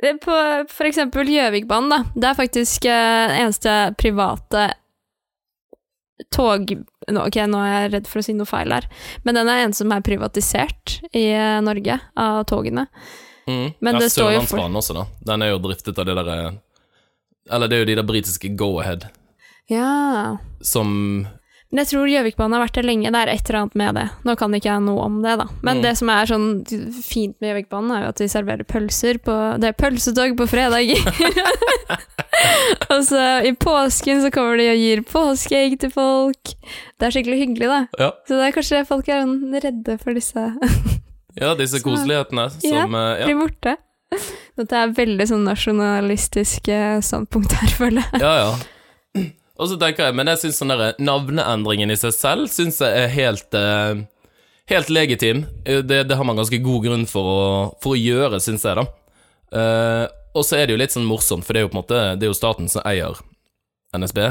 Det, 0.00 0.14
på 0.24 0.36
for 0.70 0.88
eksempel 0.88 1.28
Gjøvikbanen, 1.28 1.90
da. 1.92 1.98
Det 2.14 2.30
er 2.30 2.38
faktisk 2.38 2.86
eh, 2.88 3.28
den 3.28 3.44
eneste 3.44 3.76
private 4.00 4.70
tog... 6.34 6.70
Nå, 7.10 7.26
ok, 7.26 7.36
nå 7.50 7.60
er 7.60 7.72
jeg 7.74 7.92
redd 7.98 8.08
for 8.08 8.22
å 8.22 8.24
si 8.24 8.32
noe 8.36 8.48
feil 8.48 8.72
her, 8.72 8.86
men 9.26 9.36
den 9.36 9.50
er 9.52 9.66
en 9.66 9.74
som 9.76 9.92
er 9.92 10.04
privatisert 10.06 10.98
i 11.12 11.26
eh, 11.34 11.58
Norge, 11.64 11.98
av 12.16 12.44
togene. 12.48 12.86
Mm. 13.44 13.74
Men 13.84 13.98
det, 13.98 14.06
det 14.06 14.12
står 14.14 14.38
jo 14.38 14.44
for- 14.48 14.64
også, 14.80 14.96
da. 14.96 15.04
Den 15.28 15.44
er 15.44 15.52
jo 15.52 15.60
driftet 15.66 15.98
av 16.00 16.08
det 16.08 16.16
derre 16.16 16.38
Eller 17.50 17.68
det 17.68 17.76
er 17.76 17.82
jo 17.84 17.90
de 17.92 17.96
der 18.00 18.06
britiske 18.08 18.54
Go-Ahead 18.56 19.08
Ja. 19.70 20.36
som 20.62 21.26
Men 21.74 21.80
jeg 21.82 21.88
tror 21.90 22.06
Gjøvikbanen 22.06 22.54
har 22.54 22.62
vært 22.68 22.76
det 22.78 22.84
lenge. 22.86 23.10
Det 23.10 23.18
er 23.20 23.30
et 23.32 23.48
eller 23.50 23.60
annet 23.64 23.74
med 23.74 23.94
det. 23.98 24.04
Nå 24.24 24.34
kan 24.38 24.52
ikke 24.54 24.68
jeg 24.70 24.82
noe 24.84 25.00
om 25.08 25.16
det, 25.24 25.32
da. 25.40 25.46
Men 25.62 25.78
Mm. 25.78 25.82
det 25.82 25.96
som 25.98 26.08
er 26.12 26.26
sånn 26.30 27.02
fint 27.02 27.34
med 27.40 27.48
Gjøvikbanen, 27.50 27.90
er 27.96 28.02
jo 28.04 28.08
at 28.12 28.20
de 28.22 28.28
serverer 28.28 28.62
pølser 28.64 29.18
på 29.18 29.34
Det 29.58 29.68
er 29.72 29.72
pølsetog 29.72 30.36
på 30.38 30.46
fredager! 30.46 31.02
og 32.92 33.00
så 33.08 33.24
i 33.46 33.52
påsken 33.58 34.22
så 34.22 34.30
kommer 34.34 34.56
de 34.60 34.68
og 34.70 34.78
gir 34.78 35.02
påskeegg 35.08 35.76
til 35.82 35.90
folk. 35.94 36.54
Det 36.98 37.08
er 37.08 37.14
skikkelig 37.16 37.40
hyggelig, 37.42 37.68
da. 37.72 37.80
Ja, 37.98 38.10
Så 38.28 38.38
det 38.38 38.46
er 38.48 38.56
kanskje 38.60 38.84
folk 38.86 39.08
er 39.08 39.24
redde 39.64 39.98
for 40.02 40.14
disse 40.14 40.46
ja 41.34 41.54
disse 41.58 41.80
koselighetene 41.82 42.44
som 42.62 42.94
eh, 42.94 43.18
ja. 43.18 43.26
blir 43.26 43.40
borte. 43.42 43.76
Dette 44.58 44.78
er 44.78 44.92
veldig 44.94 45.26
sånn 45.26 45.44
nasjonalistisk 45.48 46.68
eh, 46.70 46.98
standpunkt 47.02 47.52
her, 47.58 47.72
føler 47.80 48.04
jeg. 48.12 48.22
Ja, 48.22 48.34
ja. 48.44 49.24
Og 49.54 49.68
så 49.70 49.76
tenker 49.78 50.08
jeg, 50.08 50.16
men 50.18 50.26
jeg 50.30 50.40
syns 50.42 50.56
sånn 50.58 50.72
derre 50.72 50.92
navneendringen 50.98 51.92
i 51.94 51.96
seg 51.98 52.10
selv 52.16 52.48
syns 52.50 52.80
jeg 52.82 53.04
er 53.04 53.12
helt 53.14 53.54
eh, 53.58 54.02
Helt 54.70 54.88
legitim. 54.88 55.42
Eh, 55.68 55.82
Det, 55.84 55.98
det 56.08 56.16
har 56.16 56.24
man 56.24 56.38
ganske 56.40 56.56
god 56.64 56.86
grunn 56.86 57.02
for 57.10 57.28
å, 57.28 57.40
for 57.84 57.92
å 57.92 58.00
gjøre, 58.00 58.38
syns 58.40 58.64
jeg, 58.64 58.78
da. 58.78 58.84
Eh, 59.54 60.06
og 60.34 60.42
så 60.48 60.56
er 60.56 60.66
det 60.66 60.74
jo 60.74 60.80
litt 60.80 60.94
sånn 60.94 61.04
morsomt, 61.06 61.44
for 61.44 61.52
det 61.54 61.60
er 61.60 61.66
jo 61.66 61.70
på 61.70 61.76
en 61.76 61.82
måte 61.82 61.98
Det 62.18 62.24
er 62.26 62.30
jo 62.32 62.38
staten 62.38 62.70
som 62.72 62.82
eier 62.88 63.20
NSB, 63.94 64.22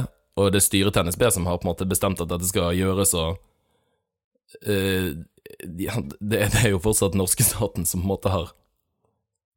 og 0.42 0.50
det 0.52 0.60
er 0.60 0.66
styret 0.66 0.98
til 0.98 1.06
NSB 1.08 1.28
som 1.38 1.46
har 1.48 1.60
på 1.62 1.68
en 1.68 1.72
måte 1.72 1.88
bestemt 1.88 2.20
at 2.20 2.32
dette 2.34 2.50
skal 2.50 2.74
gjøres, 2.76 3.14
og 3.16 3.38
eh, 4.68 5.14
ja, 5.86 5.96
det, 6.20 6.42
det 6.56 6.64
er 6.66 6.74
jo 6.74 6.82
fortsatt 6.84 7.16
norske 7.16 7.46
staten 7.46 7.86
som 7.88 8.02
på 8.02 8.08
en 8.10 8.14
måte 8.16 8.34
har 8.34 8.52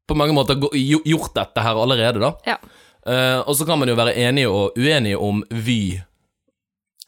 på 0.07 0.17
mange 0.19 0.35
måter 0.37 0.59
gjort 0.73 1.35
dette 1.35 1.63
her 1.63 1.79
allerede, 1.83 2.21
da. 2.23 2.33
Ja. 2.47 2.59
Uh, 3.07 3.41
og 3.47 3.55
så 3.55 3.67
kan 3.67 3.79
man 3.79 3.89
jo 3.91 3.95
være 3.99 4.17
enige 4.19 4.51
og 4.51 4.75
uenige 4.79 5.19
om 5.23 5.45
Vy 5.51 6.01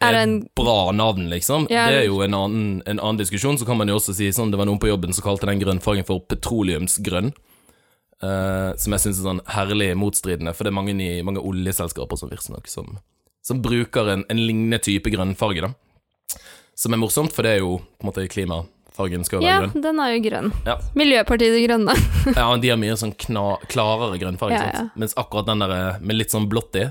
Er 0.00 0.12
er 0.12 0.14
et 0.14 0.28
en- 0.28 0.48
bra 0.54 0.92
navn, 0.92 1.28
liksom. 1.30 1.66
Ja, 1.70 1.88
det 1.90 1.96
er 2.04 2.06
jo 2.06 2.20
en 2.22 2.34
annen, 2.34 2.82
en 2.86 3.00
annen 3.00 3.18
diskusjon. 3.18 3.58
Så 3.58 3.66
kan 3.66 3.76
man 3.76 3.88
jo 3.90 3.96
også 3.98 4.14
si 4.14 4.28
sånn, 4.30 4.52
det 4.52 4.58
var 4.60 4.66
noen 4.66 4.78
på 4.78 4.86
jobben 4.86 5.12
som 5.12 5.24
kalte 5.26 5.46
den 5.50 5.58
grønnfargen 5.58 6.06
for 6.06 6.20
petroleumsgrønn. 6.20 7.32
Uh, 8.22 8.74
som 8.78 8.94
jeg 8.94 9.00
syns 9.00 9.18
er 9.18 9.26
sånn 9.26 9.40
herlig 9.46 9.92
motstridende, 9.98 10.54
for 10.54 10.64
det 10.66 10.70
er 10.72 10.78
mange, 10.78 10.94
nye, 10.94 11.22
mange 11.22 11.42
oljeselskaper 11.42 12.18
som 12.18 12.30
visstnok 12.30 12.66
som, 12.66 12.96
som 13.46 13.60
bruker 13.62 14.08
en, 14.10 14.24
en 14.30 14.40
lignende 14.42 14.78
type 14.82 15.10
grønnfarge, 15.10 15.62
da. 15.66 16.38
Som 16.78 16.94
er 16.94 16.98
morsomt, 17.02 17.32
for 17.34 17.42
det 17.46 17.56
er 17.56 17.62
jo 17.62 17.76
på 17.78 18.02
en 18.06 18.10
måte 18.10 18.26
klimafargen 18.98 19.24
skal 19.24 19.40
være 19.40 19.46
Ja, 19.48 19.60
grønn. 19.60 19.72
Ja, 19.74 19.80
den 19.82 20.00
er 20.00 20.12
jo 20.12 20.22
grønn. 20.24 20.52
Ja. 20.66 20.76
Miljøpartiet 20.94 21.54
De 21.54 21.66
Grønne. 21.66 21.94
Ja, 22.36 22.50
men 22.50 22.60
de 22.60 22.68
har 22.70 22.76
mye 22.78 22.96
sånn 22.96 23.12
klarere 23.14 24.18
grønnfarge, 24.18 24.54
Ja, 24.58 24.72
sant? 24.74 24.96
mens 24.98 25.14
akkurat 25.16 25.46
den 25.46 25.58
der 25.62 25.70
eh, 25.94 26.00
med 26.00 26.16
litt 26.18 26.30
sånn 26.34 26.48
blått 26.50 26.74
i, 26.76 26.86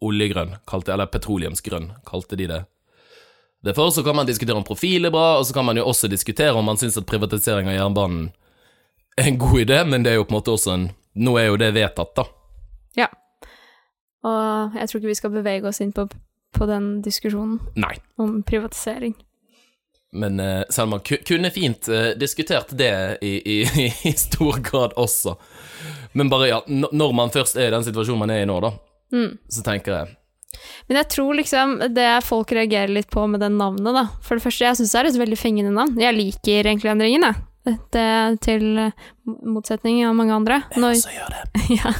oljegrønn, 0.00 0.56
kalte, 0.66 0.92
eller 0.94 1.06
petroleumsgrønn, 1.06 1.90
kalte 2.08 2.36
de 2.36 2.46
det. 2.48 2.60
Derfor 3.64 3.90
så 3.92 4.02
kan 4.02 4.16
man 4.16 4.26
diskutere 4.26 4.56
om 4.56 4.64
profil 4.64 5.04
er 5.04 5.10
bra, 5.12 5.38
og 5.38 5.44
så 5.46 5.52
kan 5.54 5.64
man 5.68 5.76
jo 5.76 5.84
også 5.84 6.08
diskutere 6.08 6.54
om 6.56 6.64
man 6.64 6.78
syns 6.80 6.96
at 6.96 7.06
privatisering 7.08 7.68
av 7.68 7.76
jernbanen 7.76 8.30
er 9.20 9.28
en 9.28 9.38
god 9.38 9.60
idé, 9.60 9.82
men 9.84 10.02
det 10.02 10.12
er 10.12 10.16
jo 10.20 10.24
på 10.24 10.32
en 10.34 10.38
måte 10.40 10.54
også 10.56 10.74
en 10.76 10.90
Nå 11.20 11.32
er 11.40 11.48
jo 11.50 11.56
det 11.58 11.72
vedtatt, 11.74 12.12
da. 12.14 12.22
Ja. 12.96 13.08
Og 14.22 14.76
jeg 14.78 14.86
tror 14.88 15.00
ikke 15.00 15.08
vi 15.10 15.16
skal 15.18 15.32
bevege 15.34 15.66
oss 15.66 15.80
inn 15.82 15.90
på, 15.92 16.04
på 16.54 16.68
den 16.70 17.00
diskusjonen 17.02 17.58
Nei. 17.74 17.96
om 18.16 18.44
privatisering. 18.46 19.16
Men 20.12 20.40
uh, 20.42 20.62
selv 20.70 20.88
om 20.88 20.96
man 20.96 21.02
kunne 21.06 21.50
fint 21.54 21.86
uh, 21.88 22.12
diskutert 22.18 22.72
det 22.74 23.18
i, 23.22 23.36
i, 23.38 23.58
i 24.10 24.12
stor 24.18 24.58
grad 24.66 24.96
også. 24.98 25.36
Men 26.18 26.30
bare, 26.32 26.48
ja, 26.50 26.62
når 26.66 27.12
man 27.14 27.30
først 27.30 27.56
er 27.60 27.68
i 27.68 27.74
den 27.74 27.86
situasjonen 27.86 28.24
man 28.24 28.32
er 28.34 28.42
i 28.42 28.48
nå, 28.50 28.60
da, 28.64 28.74
Mm. 29.10 29.38
så 29.50 29.64
tenker 29.66 29.90
jeg 29.90 30.12
Men 30.86 30.96
jeg 31.00 31.08
tror 31.10 31.34
liksom 31.34 31.72
det 31.96 32.04
folk 32.22 32.52
reagerer 32.54 32.92
litt 32.94 33.08
på 33.10 33.24
med 33.26 33.42
det 33.42 33.48
navnet, 33.50 33.90
da. 33.94 34.04
For 34.22 34.38
det 34.38 34.44
første, 34.44 34.64
jeg 34.68 34.78
syns 34.78 34.92
det 34.94 35.00
er 35.00 35.08
et 35.08 35.18
veldig 35.18 35.38
fengende 35.38 35.72
navn. 35.74 35.96
Jeg 35.98 36.14
liker 36.14 36.68
egentlig 36.70 36.92
endringen, 36.92 37.26
jeg. 37.26 37.78
Det 37.92 38.04
til 38.46 38.78
eh, 38.78 39.08
motsetning 39.26 40.00
av 40.06 40.14
mange 40.16 40.32
andre. 40.34 40.60
Når, 40.78 40.94
også 40.96 41.12
gjør 41.12 41.34
det. 41.34 41.64
ja, 41.80 41.92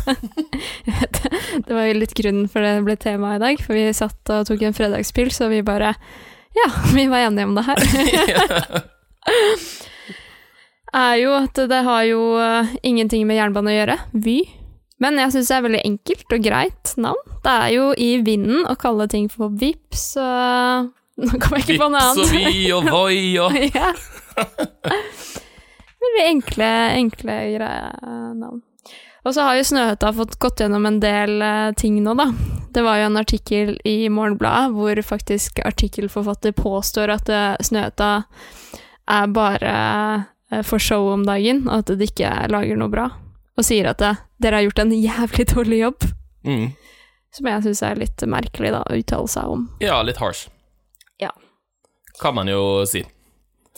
det. 0.87 1.33
Det 1.67 1.77
var 1.77 1.87
jo 1.91 1.99
litt 1.99 2.15
grunnen 2.17 2.49
for 2.51 2.65
det 2.65 2.77
ble 2.87 2.97
tema 2.99 3.35
i 3.37 3.43
dag, 3.43 3.61
for 3.63 3.77
vi 3.79 3.89
satt 3.95 4.33
og 4.35 4.47
tok 4.49 4.63
en 4.67 4.77
fredagspils, 4.77 5.43
og 5.45 5.53
vi 5.53 5.61
bare 5.67 5.93
Ja, 6.57 6.71
vi 6.95 7.07
var 7.07 7.19
enige 7.19 7.45
om 7.45 7.55
det 7.55 7.63
her. 7.67 7.77
er 11.01 11.15
jo 11.21 11.35
at 11.39 11.61
det 11.71 11.83
har 11.87 12.07
jo 12.09 12.23
eh, 12.43 12.73
ingenting 12.83 13.27
med 13.29 13.39
jernbane 13.39 13.71
å 13.71 13.77
gjøre. 13.77 13.99
Vy. 14.13 14.39
Men 15.01 15.17
jeg 15.17 15.33
syns 15.33 15.49
det 15.49 15.57
er 15.57 15.67
veldig 15.67 15.83
enkelt 15.89 16.35
og 16.37 16.41
greit 16.45 16.95
navn. 17.01 17.37
Det 17.45 17.53
er 17.53 17.71
jo 17.77 17.85
i 17.97 18.11
vinden 18.25 18.67
å 18.69 18.75
kalle 18.81 19.07
ting 19.09 19.31
for 19.33 19.53
vips, 19.61 20.15
og 20.21 20.91
Nå 21.21 21.37
kommer 21.37 21.61
jeg 21.61 21.67
ikke 21.67 21.83
på 21.83 21.91
noe 21.93 22.01
annet. 22.01 22.31
Vips 22.33 22.33
og 22.33 22.55
vi 22.57 22.73
og 22.73 22.87
voi 22.89 23.21
og 23.43 23.57
ja. 23.77 23.91
Veldig 26.01 26.25
enkle, 26.25 26.69
enkle 26.97 27.35
greie 27.59 27.95
navn. 28.41 28.63
Og 29.25 29.35
så 29.37 29.45
har 29.45 29.59
jo 29.59 29.67
Snøhetta 29.69 30.13
fått 30.17 30.39
gått 30.41 30.63
gjennom 30.63 30.87
en 30.89 31.01
del 31.03 31.43
eh, 31.45 31.73
ting 31.77 31.99
nå, 32.05 32.15
da. 32.17 32.31
Det 32.73 32.85
var 32.87 33.01
jo 33.01 33.09
en 33.11 33.21
artikkel 33.21 33.75
i 33.85 34.09
Morgenbladet 34.13 34.71
hvor 34.77 35.01
faktisk 35.05 35.59
artikkelforfatter 35.67 36.55
påstår 36.57 37.13
at 37.17 37.29
eh, 37.29 37.57
Snøhetta 37.61 38.11
er 39.11 39.33
bare 39.35 39.75
eh, 40.51 40.63
for 40.65 40.81
show 40.83 41.11
om 41.13 41.27
dagen, 41.29 41.67
og 41.69 41.83
at 41.83 41.93
de 41.99 42.09
ikke 42.09 42.31
lager 42.53 42.79
noe 42.81 42.93
bra. 42.93 43.11
Og 43.59 43.67
sier 43.67 43.91
at 43.91 44.01
dere 44.01 44.57
har 44.57 44.65
gjort 44.69 44.85
en 44.87 44.95
jævlig 44.97 45.49
dårlig 45.55 45.83
jobb. 45.85 46.07
mm. 46.49 46.71
Som 47.31 47.47
jeg 47.47 47.63
syns 47.63 47.81
er 47.87 47.99
litt 48.01 48.23
merkelig 48.27 48.73
da, 48.75 48.81
å 48.83 48.97
uttale 48.99 49.31
seg 49.31 49.51
om. 49.53 49.69
Ja, 49.79 50.01
litt 50.03 50.19
harsh. 50.19 50.49
Ja. 51.23 51.31
Kan 52.19 52.35
man 52.35 52.49
jo 52.51 52.83
si. 52.91 53.05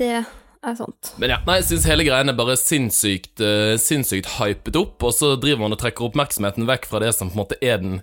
Det 0.00 0.22
er 0.62 0.78
sant. 0.78 1.12
Men 1.20 1.34
ja, 1.34 1.40
nei, 1.46 1.58
jeg 1.60 1.68
syns 1.72 1.88
hele 1.90 2.06
greien 2.06 2.30
er 2.30 2.38
bare 2.38 2.56
sinnssykt, 2.60 3.34
uh, 3.42 3.74
sinnssykt 3.80 4.36
hypet 4.38 4.78
opp, 4.78 4.96
og 5.02 5.14
så 5.16 5.34
driver 5.40 5.64
man 5.64 5.76
og 5.76 5.82
trekker 5.82 6.08
oppmerksomheten 6.08 6.68
vekk 6.68 6.88
fra 6.90 7.02
det 7.02 7.12
som 7.16 7.30
på 7.30 7.36
en 7.36 7.42
måte 7.44 7.58
er 7.60 7.82
den 7.82 8.00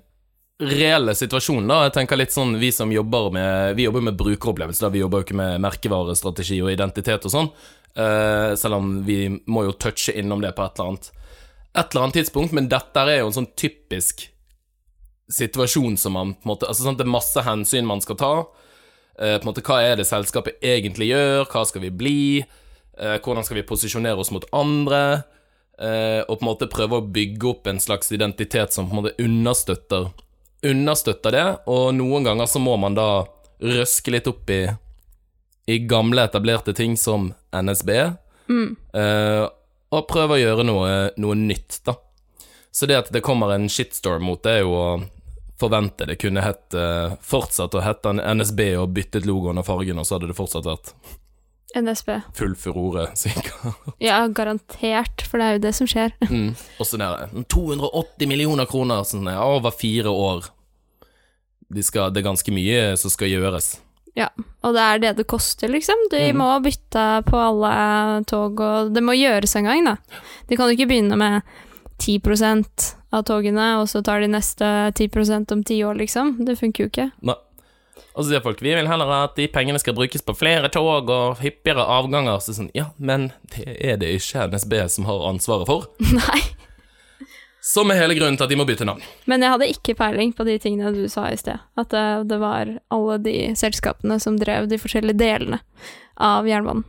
reelle 0.60 1.16
situasjonen. 1.16 1.70
da. 1.72 1.86
Jeg 1.88 1.96
tenker 1.96 2.20
litt 2.20 2.36
sånn, 2.36 2.58
Vi 2.60 2.72
som 2.76 2.92
jobber 2.92 3.30
med 3.32 3.78
Vi 3.78 3.86
jobber 3.86 4.04
med 4.04 4.18
brukeropplevelse, 4.20 4.84
da. 4.84 4.90
vi 4.92 5.00
jobber 5.00 5.22
jo 5.22 5.28
ikke 5.30 5.40
med 5.40 5.62
merkevarestrategi 5.64 6.60
og 6.62 6.74
identitet 6.74 7.26
og 7.26 7.32
sånn, 7.32 7.48
uh, 7.96 8.56
selv 8.60 8.82
om 8.82 8.92
vi 9.08 9.22
må 9.48 9.64
jo 9.70 9.78
touche 9.80 10.18
innom 10.20 10.44
det 10.44 10.52
på 10.58 10.66
et 10.66 10.76
eller 10.76 10.92
annet 10.92 11.12
et 11.78 11.92
eller 11.94 12.04
annet 12.04 12.18
tidspunkt, 12.18 12.52
men 12.52 12.70
dette 12.70 13.02
er 13.06 13.22
jo 13.22 13.30
en 13.30 13.36
sånn 13.36 13.52
typisk 13.58 14.26
situasjon 15.30 15.98
som 16.02 16.16
man 16.18 16.34
på 16.34 16.48
en 16.48 16.52
måte 16.56 16.70
Altså 16.70 16.88
sånn, 16.88 16.98
det 16.98 17.06
er 17.06 17.14
masse 17.14 17.44
hensyn 17.46 17.86
man 17.88 18.02
skal 18.02 18.18
ta. 18.18 18.34
Eh, 19.20 19.36
på 19.38 19.44
en 19.44 19.50
måte, 19.52 19.64
Hva 19.66 19.82
er 19.84 20.00
det 20.00 20.08
selskapet 20.08 20.64
egentlig 20.64 21.12
gjør? 21.12 21.44
Hva 21.52 21.66
skal 21.68 21.84
vi 21.84 21.92
bli? 21.92 22.22
Eh, 22.98 23.18
hvordan 23.20 23.44
skal 23.44 23.60
vi 23.60 23.68
posisjonere 23.68 24.20
oss 24.20 24.32
mot 24.32 24.46
andre? 24.56 25.24
Eh, 25.80 26.24
og 26.28 26.40
på 26.40 26.44
en 26.44 26.50
måte 26.50 26.72
prøve 26.72 27.00
å 27.00 27.08
bygge 27.08 27.52
opp 27.52 27.68
en 27.68 27.80
slags 27.80 28.12
identitet 28.16 28.74
som 28.76 28.88
på 28.88 28.96
en 28.96 29.02
måte 29.02 29.24
understøtter, 29.24 30.10
understøtter 30.64 31.36
det. 31.36 31.48
Og 31.72 31.94
noen 31.96 32.28
ganger 32.28 32.48
så 32.48 32.64
må 32.64 32.78
man 32.80 32.96
da 32.96 33.26
røske 33.60 34.12
litt 34.16 34.28
opp 34.32 34.50
i, 34.56 34.66
i 35.68 35.80
gamle, 35.84 36.24
etablerte 36.28 36.76
ting 36.76 36.96
som 37.00 37.34
NSB. 37.52 37.96
Eh, 38.96 39.46
og 39.90 40.08
prøve 40.08 40.38
å 40.38 40.42
gjøre 40.42 40.68
noe, 40.68 40.92
noe 41.18 41.36
nytt, 41.36 41.82
da. 41.88 41.96
Så 42.72 42.88
det 42.88 43.00
at 43.00 43.10
det 43.12 43.24
kommer 43.26 43.52
en 43.52 43.68
shitstorm 43.72 44.28
mot 44.30 44.44
det, 44.46 44.60
er 44.60 44.68
jo 44.68 44.76
forvente 45.60 46.08
det 46.08 46.16
kunne 46.22 46.44
hett 46.44 46.76
fortsatt 47.26 47.76
å 47.76 47.84
hete 47.84 48.14
NSB 48.16 48.62
og 48.80 48.94
byttet 48.96 49.28
logoen 49.28 49.60
og 49.60 49.68
fargen, 49.68 50.00
og 50.00 50.08
så 50.08 50.16
hadde 50.16 50.30
det 50.32 50.38
fortsatt 50.38 50.68
vært 50.70 50.94
NSB. 51.76 52.22
full 52.34 52.56
furore, 52.56 53.08
sikkert. 53.16 53.76
Ja, 53.98 54.28
garantert, 54.28 55.22
for 55.22 55.40
det 55.40 55.46
er 55.46 55.58
jo 55.58 55.66
det 55.68 55.76
som 55.78 55.90
skjer. 55.90 56.16
Mm. 56.30 56.54
Og 56.80 56.86
så 56.86 56.98
der, 57.02 57.30
280 57.50 58.30
millioner 58.30 58.68
kroner 58.70 59.04
sånn, 59.08 59.28
ja, 59.32 59.42
over 59.44 59.74
fire 59.74 60.12
år. 60.14 60.46
De 61.74 61.84
skal, 61.84 62.14
det 62.14 62.22
er 62.22 62.28
ganske 62.30 62.54
mye 62.54 62.84
som 63.02 63.12
skal 63.12 63.32
gjøres. 63.32 63.80
Ja, 64.18 64.30
og 64.66 64.76
det 64.78 64.84
er 64.84 65.02
det 65.02 65.14
det 65.20 65.26
koster, 65.30 65.72
liksom. 65.74 66.06
De 66.14 66.22
mm. 66.30 66.38
må 66.38 66.52
bytte 66.64 67.06
på 67.28 67.40
alle 67.42 67.74
tog, 68.30 68.62
og 68.62 68.94
det 68.94 69.04
må 69.06 69.18
gjøres 69.18 69.58
en 69.58 69.70
gang, 69.70 69.90
da. 69.90 70.22
De 70.50 70.58
kan 70.58 70.70
jo 70.70 70.78
ikke 70.78 70.90
begynne 70.92 71.18
med 71.20 71.42
10% 72.00 72.90
av 73.16 73.26
togene, 73.28 73.68
og 73.82 73.90
så 73.92 74.02
tar 74.06 74.24
de 74.24 74.32
neste 74.32 74.66
10% 74.96 75.54
om 75.56 75.64
ti 75.68 75.82
år, 75.84 76.00
liksom. 76.00 76.38
Det 76.48 76.58
funker 76.60 76.86
jo 76.86 76.92
ikke. 76.92 77.12
Nei. 77.26 77.38
Og 78.14 78.26
så 78.26 78.32
sier 78.34 78.44
folk 78.44 78.62
vi 78.64 78.74
vil 78.76 78.90
heller 78.90 79.12
at 79.16 79.36
de 79.38 79.46
pengene 79.52 79.80
skal 79.80 79.96
brukes 79.96 80.24
på 80.26 80.36
flere 80.36 80.68
tog 80.74 81.10
og 81.14 81.40
hyppigere 81.44 81.86
avganger. 81.88 82.42
Så 82.44 82.56
sånn, 82.58 82.72
ja, 82.76 82.90
men 82.98 83.30
det 83.54 83.76
er 83.78 84.00
det 84.02 84.12
ikke 84.18 84.50
NSB 84.52 84.76
som 84.92 85.08
har 85.08 85.28
ansvaret 85.30 85.70
for. 85.70 85.88
Nei. 86.20 86.42
Som 87.64 87.92
er 87.92 88.00
hele 88.00 88.16
grunnen 88.16 88.38
til 88.40 88.48
at 88.48 88.52
de 88.52 88.58
må 88.60 88.66
bytte 88.68 88.88
navn. 88.88 89.04
Men 89.30 89.44
jeg 89.44 89.54
hadde 89.54 89.72
ikke 89.72 89.98
peiling 90.00 90.32
på 90.36 90.46
de 90.48 90.56
tingene 90.64 90.94
du 90.96 91.04
sa 91.12 91.28
i 91.30 91.38
sted. 91.40 91.60
At 91.80 91.92
det, 91.94 92.06
det 92.32 92.40
var 92.42 92.72
alle 92.92 93.18
de 93.24 93.36
selskapene 93.60 94.20
som 94.24 94.40
drev 94.40 94.70
de 94.72 94.80
forskjellige 94.80 95.20
delene 95.20 95.60
av 96.16 96.48
jernbanen. 96.48 96.88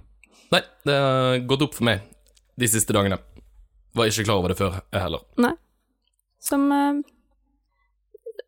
Nei, 0.51 0.63
det 0.87 0.95
har 0.99 1.43
gått 1.51 1.67
opp 1.67 1.77
for 1.79 1.87
meg 1.91 2.07
de 2.59 2.69
siste 2.71 2.95
dagene. 2.95 3.19
Var 3.97 4.11
ikke 4.11 4.27
klar 4.29 4.39
over 4.41 4.53
det 4.53 4.59
før, 4.61 4.81
jeg 4.93 5.03
heller. 5.03 5.57
Som 6.41 6.71
eh, 6.73 7.01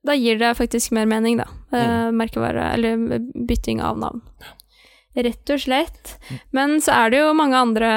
Da 0.07 0.15
gir 0.19 0.39
det 0.41 0.55
faktisk 0.59 0.95
mer 0.97 1.07
mening, 1.07 1.39
da. 1.43 1.47
Mm. 1.73 2.17
merkevare, 2.19 2.73
eller 2.75 3.21
bytting 3.49 3.81
av 3.81 3.99
navn. 3.99 4.21
Rett 5.15 5.51
og 5.53 5.61
slett. 5.61 6.15
Men 6.57 6.79
så 6.81 6.95
er 6.97 7.13
det 7.13 7.21
jo 7.21 7.35
mange 7.37 7.59
andre 7.59 7.91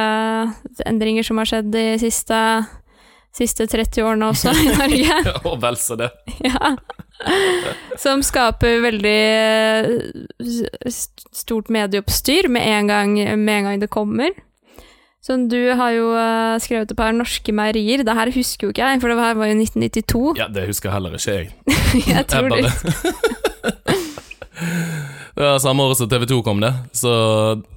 endringer 0.86 1.24
som 1.24 1.40
har 1.40 1.48
skjedd 1.48 1.70
de 1.72 1.84
siste, 2.02 2.40
siste 3.36 3.68
30 3.72 4.04
årene 4.04 4.30
også 4.34 4.52
i 4.52 4.68
Norge. 4.82 5.36
Og 5.48 5.56
vel 5.64 5.80
så 5.80 5.96
det. 6.00 6.12
ja. 6.50 6.76
Som 8.02 8.24
skaper 8.28 8.82
veldig 8.84 9.20
eh, 10.44 10.92
stort 10.92 11.72
medieoppstyr 11.72 12.52
med 12.52 12.68
en 12.68 12.92
gang, 12.92 13.16
med 13.40 13.58
en 13.62 13.70
gang 13.70 13.80
det 13.86 13.92
kommer. 13.94 14.36
Så 15.26 15.34
du 15.50 15.58
har 15.74 15.90
jo 15.96 16.12
eh, 16.14 16.56
skrevet 16.62 16.92
opp 16.94 17.00
her 17.02 17.16
norske 17.18 17.54
meierier. 17.56 18.04
Det 18.06 18.14
her 18.14 18.30
husker 18.36 18.68
jo 18.68 18.74
ikke 18.76 18.86
jeg, 18.86 19.00
for 19.02 19.10
det 19.10 19.18
her 19.18 19.38
var 19.40 19.50
jo 19.50 19.56
1992. 19.58 20.36
Ja, 20.38 20.46
det 20.54 20.68
husker 20.70 20.94
heller 20.94 21.16
ikke 21.18 21.34
jeg. 21.40 21.48
jeg 22.14 22.28
tror 22.30 22.54
Jeg 22.54 22.68
det. 22.68 22.74
Det 25.36 25.44
var 25.44 25.58
samme 25.60 25.84
året 25.84 25.98
som 26.00 26.08
TV2 26.08 26.38
kom 26.46 26.62
det, 26.64 26.70
så 26.96 27.12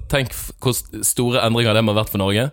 tenk 0.07 0.31
hvor 0.63 0.77
store 1.03 1.41
endringer 1.43 1.75
det 1.75 1.81
må 1.83 1.91
ha 1.91 1.97
vært 1.99 2.13
for 2.13 2.21
Norge. 2.21 2.45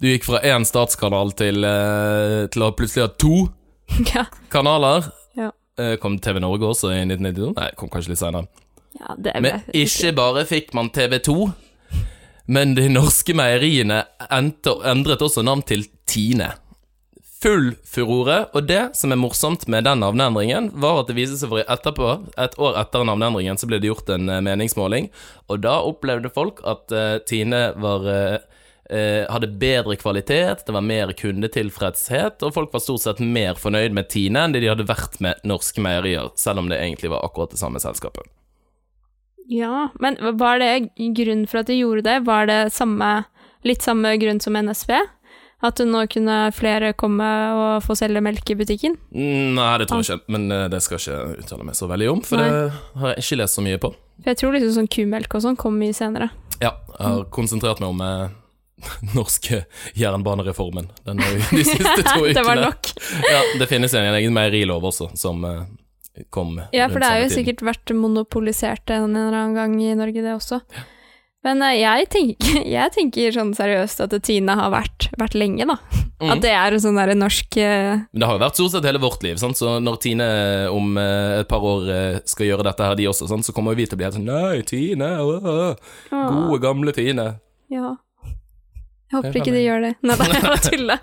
Du 0.00 0.06
gikk 0.08 0.24
fra 0.24 0.40
én 0.46 0.64
statskanal 0.64 1.34
til, 1.36 1.60
eh, 1.68 2.46
til 2.54 2.64
å 2.64 2.70
plutselig 2.72 3.04
ha 3.04 3.10
to 3.20 3.42
Ja. 4.14 4.24
kanaler. 4.48 5.10
Ja. 5.36 5.50
Eh, 5.76 5.96
Kom 6.00 6.16
TV 6.24 6.40
Norge 6.40 6.64
også 6.64 6.94
i 6.94 7.02
1992? 7.04 7.50
Nei, 7.58 7.68
kom 7.76 7.92
kanskje 7.92 8.14
litt 8.14 8.22
senere. 8.22 8.48
ja, 8.96 9.18
Men 9.36 9.60
ikke 9.76 10.14
bare 10.16 10.46
fikk 10.48 10.72
man 10.78 10.88
TV2, 10.96 11.36
men 12.48 12.72
de 12.74 12.88
norske 12.88 13.34
meieriene 13.36 14.02
endret 14.32 15.22
også 15.24 15.44
navn 15.44 15.62
til 15.68 15.86
Tine. 16.08 16.54
full 17.38 17.76
furore, 17.86 18.48
og 18.50 18.64
det 18.66 18.96
som 18.98 19.12
er 19.14 19.18
morsomt 19.20 19.68
med 19.70 19.84
den 19.86 20.00
navneendringen, 20.02 20.72
var 20.82 20.96
at 20.98 21.06
det 21.06 21.14
viste 21.14 21.36
seg 21.38 21.52
for 21.52 21.62
etterpå, 21.62 22.08
et 22.34 22.56
år 22.58 22.80
etter 22.80 23.04
navneendringen, 23.06 23.54
så 23.60 23.68
ble 23.70 23.78
det 23.78 23.92
gjort 23.92 24.10
en 24.10 24.26
eh, 24.26 24.40
meningsmåling, 24.42 25.06
og 25.46 25.60
da 25.62 25.76
opplevde 25.86 26.32
folk 26.34 26.58
at 26.66 26.90
uh, 26.90 27.20
Tine 27.30 27.60
var 27.78 28.08
eh, 28.10 29.22
hadde 29.30 29.52
bedre 29.60 29.94
kvalitet, 30.00 30.64
det 30.66 30.74
var 30.74 30.82
mer 30.82 31.14
kundetilfredshet, 31.14 32.42
og 32.42 32.56
folk 32.56 32.74
var 32.74 32.82
stort 32.82 33.04
sett 33.04 33.22
mer 33.22 33.54
fornøyd 33.54 33.94
med 33.94 34.10
Tine 34.10 34.42
enn 34.42 34.56
det 34.56 34.64
de 34.64 34.72
hadde 34.72 34.88
vært 34.88 35.20
med 35.22 35.38
Norske 35.46 35.84
Meierier, 35.84 36.32
selv 36.34 36.64
om 36.64 36.72
det 36.72 36.80
egentlig 36.82 37.14
var 37.14 37.22
akkurat 37.28 37.54
det 37.54 37.62
samme 37.62 37.78
selskapet. 37.84 38.26
Ja, 39.48 39.88
men 40.00 40.18
var 40.36 40.58
det 40.60 40.90
grunnen 40.96 41.46
for 41.48 41.62
at 41.62 41.70
de 41.70 41.78
gjorde 41.78 42.04
det? 42.04 42.18
Var 42.26 42.48
det 42.50 42.58
samme, 42.74 43.22
litt 43.64 43.84
samme 43.84 44.12
grunn 44.20 44.42
som 44.44 44.58
NSV? 44.60 44.92
At 45.64 45.80
nå 45.82 46.04
kunne 46.12 46.36
flere 46.54 46.92
komme 46.94 47.28
og 47.56 47.80
få 47.82 47.96
selge 47.98 48.20
melk 48.22 48.52
i 48.52 48.58
butikken? 48.60 48.94
Mm, 49.10 49.56
Nei, 49.56 49.70
det 49.80 49.88
tror 49.90 50.04
jeg 50.04 50.20
ikke, 50.20 50.34
men 50.36 50.52
eh, 50.54 50.66
det 50.70 50.82
skal 50.84 51.00
jeg 51.00 51.08
ikke 51.08 51.46
uttale 51.46 51.66
meg 51.66 51.78
så 51.78 51.88
veldig 51.90 52.10
om, 52.12 52.20
for 52.28 52.38
Nei. 52.38 52.50
det 52.52 53.00
har 53.00 53.14
jeg 53.14 53.24
ikke 53.24 53.38
lest 53.40 53.58
så 53.58 53.64
mye 53.64 53.80
på. 53.82 53.90
For 54.20 54.30
jeg 54.30 54.40
tror 54.42 54.54
liksom 54.54 54.76
sånn 54.76 54.92
kumelk 54.94 55.34
og 55.34 55.42
sånn 55.46 55.58
kom 55.58 55.80
mye 55.80 55.96
senere. 55.96 56.28
Ja, 56.60 56.76
jeg 56.92 57.02
har 57.08 57.26
konsentrert 57.34 57.82
meg 57.82 57.96
om 57.96 58.04
eh, 58.04 58.36
norske 59.18 59.64
jernbanereformen 59.98 60.92
den 61.08 61.24
de 61.24 61.64
siste 61.64 62.04
to 62.04 62.20
ukene. 62.20 62.34
det 62.38 62.46
var 62.46 62.62
nok. 62.62 62.92
Ja, 63.26 63.42
det 63.58 63.70
finnes 63.72 63.96
en 63.98 64.12
egen 64.12 64.36
meierilov 64.36 64.86
også, 64.92 65.10
som 65.18 65.42
eh, 65.48 65.64
kom 66.34 66.56
Ja, 66.74 66.88
for 66.90 67.00
det 67.02 67.08
er 67.08 67.22
jo 67.22 67.28
tiden. 67.28 67.36
sikkert 67.38 67.66
vært 67.70 67.94
monopolisert 67.96 68.90
en 68.94 69.10
eller 69.14 69.34
annen 69.34 69.58
gang 69.58 69.76
i 69.82 69.94
Norge, 69.98 70.22
det 70.24 70.34
også. 70.36 70.62
Men 71.46 71.62
eh, 71.62 71.78
jeg 71.78 72.08
tenker, 72.12 72.60
jeg 72.78 72.92
tenker 72.96 73.34
sånn 73.36 73.52
seriøst 73.56 74.02
at 74.04 74.16
Tine 74.26 74.56
har 74.58 74.72
vært, 74.74 75.08
vært 75.20 75.36
lenge, 75.38 75.68
da. 75.68 75.76
Mm. 76.18 76.32
At 76.34 76.42
det 76.42 76.50
er 76.50 76.74
en 76.74 76.82
sånn 76.82 76.98
derre 76.98 77.14
norsk 77.14 77.60
eh, 77.62 78.00
Men 78.10 78.22
det 78.22 78.26
har 78.26 78.34
jo 78.38 78.42
vært 78.42 78.58
stort 78.58 78.74
sett 78.74 78.88
hele 78.88 79.02
vårt 79.02 79.22
liv, 79.22 79.38
sant? 79.38 79.58
så 79.60 79.76
når 79.78 80.00
Tine 80.02 80.26
om 80.74 80.98
eh, 80.98 81.38
et 81.44 81.50
par 81.50 81.62
år 81.62 81.86
skal 82.26 82.50
gjøre 82.50 82.66
dette 82.66 82.88
her, 82.88 82.98
de 82.98 83.06
også, 83.10 83.28
sant? 83.30 83.46
så 83.46 83.54
kommer 83.54 83.78
vi 83.78 83.86
til 83.86 83.94
å 83.94 84.00
bli 84.00 84.08
helt 84.08 84.18
sånn 84.18 84.26
Nei, 84.28 84.64
Tine, 84.66 85.12
åh, 85.22 85.78
gode, 86.10 86.58
gamle 86.64 86.94
Tine. 86.96 87.30
Ja. 87.70 87.94
Jeg 89.08 89.16
håper 89.22 89.38
ikke 89.40 89.52
de 89.54 89.60
gjør 89.64 89.84
det. 89.86 89.90
Nei, 90.04 90.16
det 90.20 90.26
er 90.28 90.42
bare 90.44 90.60
tulla. 90.64 90.96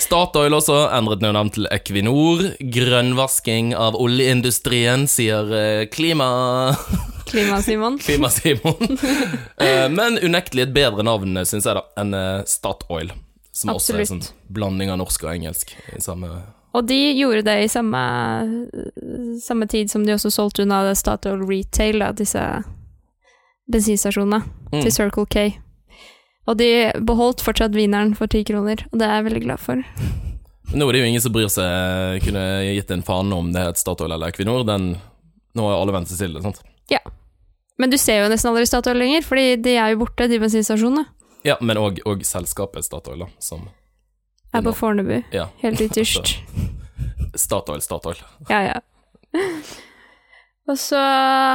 Statoil 0.00 0.54
også 0.56 0.78
endret 0.96 1.20
nå 1.20 1.32
navn 1.36 1.50
til 1.52 1.66
Equinor. 1.74 2.40
Grønnvasking 2.72 3.74
av 3.76 3.98
oljeindustrien, 4.00 5.04
sier 5.12 5.50
eh, 5.52 5.82
klima... 5.92 6.28
Klima-Simon. 7.28 7.98
Klima-Simon. 7.98 8.98
Eh, 9.58 9.86
men 9.90 10.16
unektelig 10.22 10.68
et 10.68 10.74
bedre 10.76 11.02
navn, 11.04 11.36
syns 11.48 11.66
jeg, 11.66 11.74
da, 11.76 11.82
enn 12.00 12.14
eh, 12.16 12.42
Statoil. 12.48 13.12
Som 13.54 13.72
også 13.74 13.94
er 13.96 14.02
en 14.04 14.10
sånn 14.16 14.24
blanding 14.54 14.90
av 14.92 14.98
norsk 15.00 15.24
og 15.26 15.30
engelsk 15.34 15.72
i 15.94 16.00
samme 16.02 16.26
Og 16.74 16.86
de 16.88 16.96
gjorde 17.14 17.44
det 17.46 17.54
i 17.62 17.68
samme, 17.70 18.00
samme 19.42 19.68
tid 19.70 19.92
som 19.92 20.02
de 20.06 20.14
også 20.16 20.32
solgte 20.34 20.64
unna 20.64 20.80
Statoil 20.98 21.44
Retail, 21.46 22.00
da, 22.02 22.08
disse 22.16 22.42
bensinstasjonene, 23.70 24.42
Mm. 24.74 24.80
til 24.82 24.90
Circle 24.92 25.26
K. 25.30 25.42
Og 26.46 26.58
de 26.60 26.68
beholdt 27.08 27.40
fortsatt 27.44 27.72
vineren 27.76 28.12
for 28.18 28.28
ti 28.28 28.42
kroner, 28.44 28.82
og 28.92 28.98
det 29.00 29.06
er 29.08 29.14
jeg 29.18 29.26
veldig 29.30 29.42
glad 29.46 29.62
for. 29.62 29.80
Nå 30.74 30.86
er 30.88 30.96
det 30.96 31.00
jo 31.02 31.08
ingen 31.12 31.22
som 31.22 31.32
bryr 31.34 31.48
seg, 31.52 32.22
kunne 32.24 32.44
gitt 32.74 32.90
en 32.94 33.04
faen 33.06 33.32
om 33.36 33.50
det 33.54 33.62
het 33.62 33.78
Statoil 33.80 34.12
eller 34.16 34.32
Equinor. 34.32 34.64
Den, 34.68 34.94
nå 35.54 35.66
har 35.68 35.76
alle 35.78 35.94
vent 35.94 36.08
seg 36.10 36.18
til 36.22 36.34
det, 36.36 36.42
sant. 36.42 36.62
Ja. 36.90 37.00
Men 37.78 37.92
du 37.92 37.96
ser 38.00 38.22
jo 38.22 38.30
nesten 38.32 38.50
aldri 38.50 38.64
Statoil 38.66 38.98
lenger, 38.98 39.22
fordi 39.26 39.56
de 39.62 39.76
er 39.76 39.92
jo 39.92 40.00
borte, 40.02 40.26
de 40.30 40.40
bensinstasjonene. 40.42 41.04
Ja, 41.44 41.58
men 41.60 41.76
òg 41.78 42.00
selskapet 42.24 42.86
Statoil, 42.86 43.26
da, 43.26 43.28
som 43.44 43.66
Er 44.54 44.62
på 44.64 44.72
Fornebu, 44.74 45.20
Ja. 45.34 45.48
helt 45.62 45.80
ytterst. 45.84 46.36
Statoil, 47.44 47.82
Statoil. 47.84 48.20
Ja, 48.48 48.60
ja. 48.72 48.80
Og 50.64 50.78
så 50.80 50.96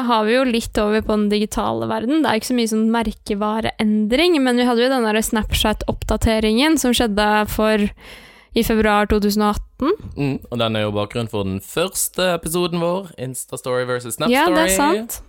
har 0.06 0.26
vi 0.28 0.36
jo 0.36 0.46
litt 0.46 0.78
over 0.78 1.02
på 1.02 1.16
den 1.16 1.30
digitale 1.32 1.88
verden. 1.90 2.22
Det 2.22 2.30
er 2.30 2.38
ikke 2.38 2.52
så 2.52 2.58
mye 2.60 2.70
sånn 2.70 2.90
merkevareendring, 2.94 4.38
men 4.44 4.62
vi 4.62 4.68
hadde 4.68 4.84
jo 4.86 4.92
den 4.92 5.08
der 5.08 5.18
Snapchat-oppdateringen 5.26 6.78
som 6.78 6.94
skjedde 6.94 7.30
for 7.50 7.88
i 8.54 8.66
februar 8.66 9.10
2018. 9.10 9.96
Mm, 10.14 10.38
og 10.46 10.62
den 10.62 10.78
er 10.78 10.86
jo 10.86 10.94
bakgrunnen 10.94 11.32
for 11.32 11.48
den 11.48 11.58
første 11.64 12.36
episoden 12.36 12.82
vår, 12.84 13.10
Instastory 13.18 13.88
versus 13.90 14.20
Snapstory. 14.20 14.38
Ja, 14.38 14.46
det 14.54 14.68
er 14.68 14.76
sant. 14.78 15.22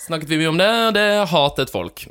Snakket 0.00 0.32
vi 0.32 0.40
mye 0.40 0.52
om 0.54 0.60
det, 0.60 0.70
og 0.88 0.96
det 0.96 1.08
hatet 1.28 1.72
folk. 1.74 2.06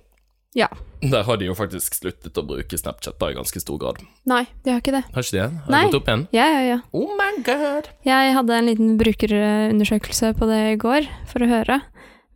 Ja. 0.57 0.67
Der 1.01 1.21
har 1.23 1.37
de 1.37 1.45
jo 1.45 1.53
faktisk 1.53 1.99
sluttet 1.99 2.37
å 2.39 2.43
bruke 2.45 2.77
Snapchat 2.79 3.19
da 3.21 3.29
i 3.29 3.35
ganske 3.37 3.61
stor 3.61 3.77
grad. 3.81 3.99
Nei, 4.25 4.47
de 4.65 4.73
har 4.73 4.81
ikke 4.81 4.95
det. 4.95 5.03
Har 5.13 5.25
ikke 5.25 5.35
de? 5.35 5.43
Har 5.67 5.73
Nei. 5.75 5.81
gått 5.85 5.99
opp 5.99 6.09
igjen? 6.09 6.23
Ja, 6.33 6.47
ja, 6.55 6.63
ja. 6.65 6.77
Oh 6.97 7.11
my 7.19 7.43
god! 7.45 7.91
Jeg 8.07 8.33
hadde 8.33 8.55
en 8.57 8.71
liten 8.71 8.95
brukerundersøkelse 8.97 10.33
på 10.39 10.49
det 10.49 10.63
i 10.71 10.79
går, 10.81 11.05
for 11.29 11.45
å 11.45 11.51
høre, 11.51 11.77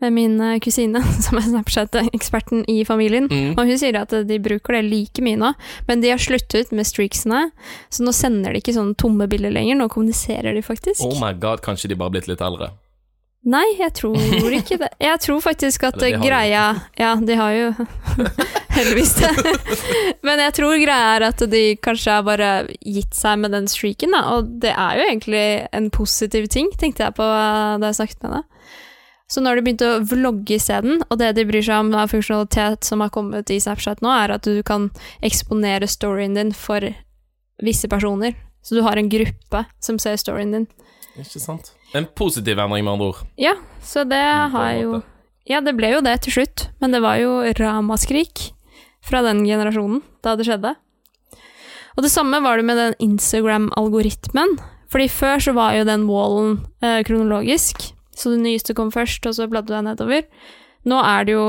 med 0.02 0.14
min 0.14 0.38
eh, 0.46 0.60
kusine, 0.62 1.02
som 1.26 1.42
er 1.42 1.48
Snapchat-eksperten 1.48 2.62
i 2.70 2.84
familien. 2.86 3.26
Mm. 3.32 3.56
Og 3.56 3.74
hun 3.74 3.82
sier 3.82 3.98
at 3.98 4.14
de 4.30 4.38
bruker 4.44 4.78
det 4.78 4.84
like 4.92 5.26
mye 5.26 5.42
nå, 5.42 5.56
men 5.90 6.06
de 6.06 6.14
har 6.14 6.22
sluttet 6.22 6.70
med 6.70 6.86
streaksene, 6.90 7.48
så 7.90 8.06
nå 8.06 8.14
sender 8.14 8.54
de 8.54 8.62
ikke 8.62 8.78
sånne 8.78 8.98
tomme 9.02 9.26
bilder 9.32 9.58
lenger, 9.58 9.82
nå 9.82 9.90
kommuniserer 9.90 10.54
de 10.54 10.62
faktisk. 10.66 11.02
Oh 11.10 11.18
my 11.18 11.34
god, 11.34 11.66
kanskje 11.66 11.90
de 11.90 11.98
bare 11.98 12.12
har 12.12 12.20
blitt 12.20 12.30
litt 12.30 12.46
eldre? 12.46 12.70
Nei, 13.42 13.66
jeg 13.80 13.90
tror 13.98 14.54
ikke 14.54 14.78
det. 14.78 14.92
Jeg 15.02 15.18
tror 15.24 15.40
faktisk 15.42 15.88
at 15.88 15.96
Eller 15.98 16.22
greia 16.22 16.66
Ja, 17.00 17.16
de 17.18 17.38
har 17.40 17.56
jo 17.56 17.72
heldigvis 18.78 19.16
det. 19.18 19.32
Men 20.28 20.44
jeg 20.44 20.54
tror 20.60 20.78
greia 20.78 21.16
er 21.16 21.26
at 21.32 21.42
de 21.50 21.64
kanskje 21.82 22.20
har 22.20 22.28
bare 22.28 22.52
gitt 22.86 23.18
seg 23.18 23.42
med 23.42 23.56
den 23.56 23.66
streaken, 23.72 24.14
da. 24.14 24.22
Og 24.36 24.54
det 24.62 24.76
er 24.76 25.00
jo 25.00 25.08
egentlig 25.08 25.46
en 25.74 25.90
positiv 25.94 26.46
ting, 26.54 26.70
tenkte 26.78 27.08
jeg 27.08 27.18
på 27.18 27.26
eh, 27.26 27.80
da 27.82 27.90
jeg 27.90 28.00
snakket 28.04 28.28
med 28.28 28.38
deg. 28.38 28.78
Så 29.32 29.42
nå 29.42 29.50
har 29.50 29.58
de 29.58 29.66
begynt 29.66 29.84
å 29.88 29.92
vlogge 30.12 30.58
isteden, 30.60 31.02
og 31.08 31.18
det 31.22 31.32
de 31.38 31.48
bryr 31.48 31.64
seg 31.64 31.82
om 31.86 31.94
av 31.96 32.12
funksjonalitet 32.12 32.86
som 32.86 33.02
har 33.02 33.14
kommet 33.16 33.50
i 33.50 33.62
Snapchat 33.64 34.04
nå, 34.04 34.12
er 34.12 34.36
at 34.36 34.46
du 34.46 34.60
kan 34.68 34.90
eksponere 35.24 35.88
storyen 35.90 36.36
din 36.38 36.52
for 36.54 36.84
visse 37.64 37.88
personer. 37.90 38.36
Så 38.62 38.76
du 38.78 38.84
har 38.86 39.00
en 39.00 39.10
gruppe 39.10 39.66
som 39.82 39.98
ser 40.04 40.20
storyen 40.20 40.52
din. 40.54 40.68
Ikke 41.16 41.40
sant? 41.42 41.72
En 41.94 42.06
positiv 42.16 42.58
endring, 42.60 42.86
med 42.86 42.94
andre 42.94 43.08
ord. 43.12 43.22
Ja, 43.38 43.56
så 43.84 44.04
det 44.08 44.22
har 44.54 44.72
jo. 44.80 45.02
Ja, 45.50 45.60
det 45.62 45.74
ble 45.76 45.90
jo 45.92 46.02
det 46.06 46.22
til 46.24 46.32
slutt, 46.38 46.70
men 46.80 46.92
det 46.94 47.02
var 47.04 47.18
jo 47.20 47.42
ramaskrik 47.58 48.52
fra 49.04 49.22
den 49.26 49.44
generasjonen 49.46 50.02
da 50.24 50.36
det 50.38 50.46
skjedde. 50.48 50.76
Og 51.98 52.04
det 52.06 52.12
samme 52.14 52.40
var 52.42 52.58
det 52.58 52.66
med 52.66 52.78
den 52.78 52.94
Instagram-algoritmen. 53.10 54.58
Fordi 54.92 55.08
før 55.12 55.40
så 55.44 55.54
var 55.56 55.74
jo 55.76 55.86
den 55.88 56.06
wallen 56.10 56.58
eh, 56.84 57.02
kronologisk, 57.08 57.94
så 58.16 58.34
det 58.34 58.42
nyeste 58.44 58.76
kom 58.76 58.92
først, 58.92 59.26
og 59.28 59.36
så 59.38 59.48
bladde 59.52 59.74
jeg 59.74 59.86
nedover. 59.88 60.24
Nå 60.88 60.98
er 61.04 61.28
det 61.28 61.36
jo 61.38 61.46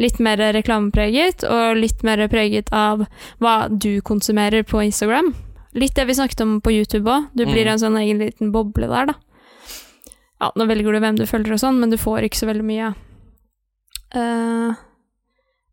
litt 0.00 0.20
mer 0.22 0.38
reklamepreget, 0.54 1.44
og 1.50 1.76
litt 1.76 2.02
mer 2.06 2.22
preget 2.32 2.70
av 2.72 3.04
hva 3.42 3.56
du 3.70 4.00
konsumerer 4.06 4.62
på 4.64 4.82
Instagram. 4.86 5.32
Litt 5.74 5.94
det 5.98 6.06
vi 6.08 6.14
snakket 6.18 6.40
om 6.46 6.60
på 6.62 6.72
YouTube 6.72 7.10
òg. 7.10 7.26
Du 7.34 7.44
blir 7.44 7.66
Mm. 7.66 7.72
en 7.72 7.78
sånn 7.78 7.98
egen 7.98 8.18
liten 8.18 8.50
boble 8.52 8.88
der, 8.88 9.06
da. 9.06 9.14
Ja, 10.40 10.50
nå 10.56 10.66
velger 10.66 10.92
du 10.92 11.00
hvem 11.00 11.16
du 11.18 11.26
følger 11.28 11.52
og 11.52 11.60
sånn, 11.60 11.78
men 11.80 11.90
du 11.92 11.96
får 12.00 12.24
ikke 12.24 12.40
så 12.40 12.46
veldig 12.48 12.64
mye. 12.64 12.94
Uh, 14.14 14.72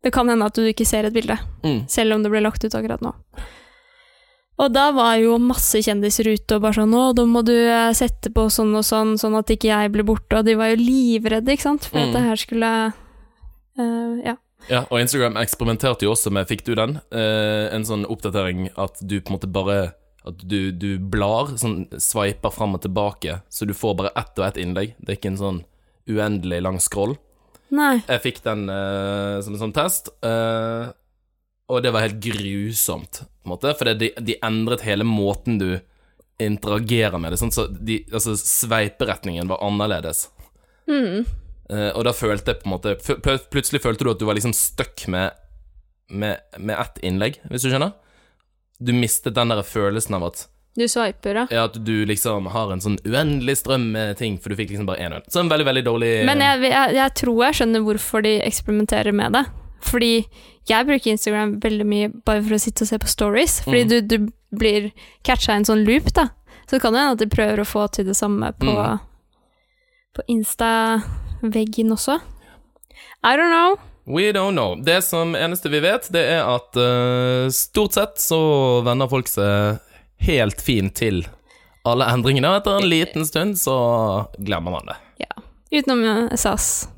det 0.04 0.12
kan 0.14 0.28
hende 0.30 0.46
at 0.46 0.54
du 0.54 0.62
ikke 0.68 0.86
ser 0.86 1.04
et 1.08 1.14
bilde, 1.14 1.38
Mm. 1.64 1.88
selv 1.88 2.14
om 2.14 2.22
det 2.22 2.30
ble 2.30 2.40
lagt 2.44 2.62
ut 2.64 2.74
akkurat 2.74 3.00
nå. 3.02 3.14
Og 4.58 4.72
da 4.74 4.90
var 4.92 5.16
jo 5.22 5.38
masse 5.38 5.78
kjendiser 5.78 6.26
ute 6.34 6.56
og 6.56 6.62
bare 6.62 6.74
sånn 6.74 6.92
'Å, 6.94 7.14
da 7.14 7.24
må 7.24 7.44
du 7.44 7.52
eh, 7.54 7.92
sette 7.94 8.30
på 8.34 8.46
sånn 8.50 8.74
og 8.74 8.82
sånn, 8.84 9.14
sånn 9.18 9.38
at 9.38 9.46
ikke 9.46 9.68
jeg 9.70 9.92
blir 9.92 10.02
borte', 10.04 10.38
og 10.38 10.44
de 10.44 10.54
var 10.54 10.70
jo 10.74 10.76
livredde, 10.82 11.46
ikke 11.52 11.62
sant, 11.62 11.84
for 11.84 11.98
Mm. 11.98 12.08
at 12.08 12.12
det 12.14 12.22
her 12.22 12.36
skulle 12.36 12.92
uh, 13.78 14.22
Ja. 14.24 14.36
Ja, 14.68 14.80
og 14.90 14.98
Instagram 15.00 15.34
eksperimenterte 15.36 16.02
jo 16.02 16.10
også 16.12 16.30
med, 16.32 16.48
fikk 16.48 16.64
du 16.64 16.74
den? 16.74 17.00
Uh, 17.12 17.72
en 17.72 17.84
sånn 17.84 18.04
oppdatering 18.04 18.68
at 18.76 18.98
du 19.06 19.20
på 19.20 19.30
en 19.30 19.38
måte 19.38 19.50
bare 19.52 19.94
At 20.28 20.42
du, 20.44 20.70
du 20.76 20.98
blar, 21.00 21.54
sånn 21.56 21.86
sveiper 21.96 22.52
fram 22.52 22.76
og 22.76 22.82
tilbake, 22.84 23.40
så 23.48 23.64
du 23.64 23.72
får 23.76 23.96
bare 23.96 24.14
ett 24.20 24.36
og 24.36 24.44
ett 24.44 24.60
innlegg. 24.60 24.94
Det 25.00 25.14
er 25.14 25.18
ikke 25.20 25.32
en 25.32 25.40
sånn 25.40 25.60
uendelig 26.08 26.60
lang 26.64 26.78
scroll. 26.80 27.16
Nei. 27.72 27.98
Jeg 28.06 28.22
fikk 28.24 28.42
den 28.44 28.66
uh, 28.68 29.40
som 29.44 29.54
en 29.56 29.60
sånn 29.60 29.74
test, 29.76 30.10
uh, 30.24 30.88
og 31.68 31.82
det 31.84 31.92
var 31.92 32.06
helt 32.06 32.20
grusomt, 32.24 33.22
på 33.24 33.48
en 33.48 33.52
måte, 33.52 33.74
for 33.76 33.90
de, 34.00 34.08
de 34.24 34.36
endret 34.44 34.84
hele 34.88 35.04
måten 35.04 35.58
du 35.60 35.70
interagerer 36.40 37.20
med 37.20 37.34
det, 37.34 37.40
sånn, 37.42 37.52
så 37.52 37.66
de, 37.68 37.98
altså, 38.12 38.36
sveiperetningen 38.40 39.50
var 39.50 39.60
annerledes. 39.66 40.28
Mm. 40.88 41.26
Uh, 41.68 41.90
og 41.92 42.06
da 42.08 42.14
følte 42.16 42.54
jeg 42.54 42.62
på 42.62 42.68
en 42.70 42.72
måte 42.72 42.94
pl- 42.96 43.18
pl- 43.20 43.42
Plutselig 43.52 43.82
følte 43.84 44.06
du 44.06 44.14
at 44.14 44.20
du 44.22 44.24
var 44.24 44.38
liksom 44.38 44.54
stuck 44.56 45.04
med, 45.12 45.36
med, 46.08 46.40
med 46.56 46.76
ett 46.78 47.02
innlegg, 47.04 47.36
hvis 47.50 47.66
du 47.66 47.72
skjønner? 47.72 47.92
Du 48.80 48.92
mistet 48.94 49.34
den 49.34 49.48
der 49.50 49.62
følelsen 49.66 50.14
av 50.14 50.24
at 50.28 50.44
Du 50.78 50.84
sveiper, 50.86 51.34
ja. 51.34 51.46
Ja, 51.50 51.64
at 51.66 51.74
du 51.84 52.04
liksom 52.06 52.46
har 52.54 52.70
en 52.72 52.80
sånn 52.80 52.98
uendelig 53.04 53.56
strøm 53.64 53.88
med 53.92 54.16
ting, 54.20 54.36
for 54.38 54.50
du 54.50 54.56
fikk 54.60 54.70
liksom 54.70 54.86
bare 54.86 55.00
én 55.02 55.12
øl. 55.16 55.22
Så 55.26 55.40
en 55.40 55.48
veldig, 55.50 55.66
veldig 55.66 55.82
dårlig 55.88 56.10
Men 56.28 56.38
jeg, 56.44 56.60
jeg, 56.70 56.94
jeg 56.94 57.14
tror 57.18 57.40
jeg 57.44 57.54
skjønner 57.58 57.82
hvorfor 57.82 58.22
de 58.22 58.36
eksperimenterer 58.46 59.12
med 59.12 59.32
det. 59.34 59.44
Fordi 59.82 60.12
jeg 60.68 60.86
bruker 60.86 61.10
Instagram 61.10 61.56
veldig 61.62 61.86
mye 61.86 62.08
bare 62.26 62.42
for 62.42 62.54
å 62.54 62.60
sitte 62.62 62.82
og 62.86 62.88
se 62.92 62.98
på 62.98 63.10
stories. 63.10 63.60
Fordi 63.64 63.82
Mm. 63.84 63.88
du, 63.88 64.00
du 64.02 64.32
blir 64.58 64.90
catcha 65.24 65.52
i 65.52 65.56
en 65.56 65.64
sånn 65.66 65.84
loop, 65.86 66.12
da. 66.14 66.28
Så 66.68 66.76
det 66.76 66.82
kan 66.82 66.92
jo 66.94 66.98
hende 67.00 67.12
at 67.16 67.18
de 67.18 67.26
prøver 67.34 67.58
å 67.62 67.66
få 67.66 67.88
til 67.90 68.04
det 68.06 68.14
samme 68.16 68.52
på, 68.58 68.66
Mm. 68.70 69.00
på 70.14 70.22
Insta-veggen 70.28 71.90
også. 71.94 72.20
I 73.24 73.36
don't 73.36 73.50
know. 73.50 73.78
We 74.08 74.32
don't 74.32 74.52
know. 74.52 74.74
Det 74.82 75.02
som 75.02 75.34
eneste 75.36 75.68
vi 75.68 75.80
vet, 75.80 76.08
det 76.08 76.22
er 76.32 76.46
at 76.48 76.76
uh, 76.80 77.50
stort 77.52 77.92
sett 77.92 78.20
så 78.22 78.38
venner 78.80 79.08
folk 79.10 79.28
seg 79.28 79.76
helt 80.24 80.62
fint 80.64 80.94
til 80.96 81.26
alle 81.84 82.04
endringene, 82.08 82.56
etter 82.56 82.76
en 82.80 82.88
liten 82.88 83.26
stund 83.28 83.58
så 83.60 83.74
glemmer 84.38 84.70
man 84.78 84.86
det. 84.88 84.96
Ja. 85.26 85.42
Utenom 85.70 86.04
eh, 86.04 86.36
SAS 86.40 86.88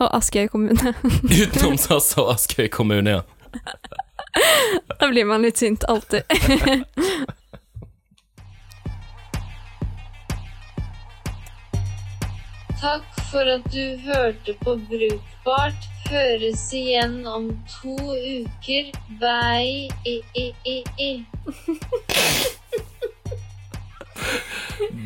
og 0.00 0.08
Askøy 0.16 0.48
kommune. 0.52 0.94
Utenom 1.40 1.76
SAS 1.80 2.18
og 2.20 2.30
Askøy 2.34 2.68
kommune, 2.72 3.10
ja. 3.10 3.22
da 5.00 5.08
blir 5.08 5.24
man 5.28 5.42
litt 5.44 5.58
sint, 5.60 5.84
alltid. 5.88 6.22
Takk 12.80 13.04
for 13.32 13.44
at 13.44 13.64
du 13.72 13.96
hørte 14.04 14.52
på 14.60 14.76
Brukbart. 14.88 15.99
Høres 16.10 16.62
igjen 16.74 17.20
om 17.26 17.44
to 17.70 17.94
uker. 18.10 18.90
Bye. 19.20 19.86
I, 20.02 20.16
i, 20.34 20.46
i, 20.66 20.76
i. 20.98 21.10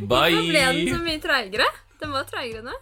Bye! 0.08 0.32
Hvorfor 0.32 0.48
ble 0.48 0.64
den 0.64 0.88
så 0.88 1.00
mye 1.04 1.20
treigere. 1.20 1.68
Den 2.00 2.14
var 2.16 2.24
treigere 2.30 2.64
nå. 2.64 2.78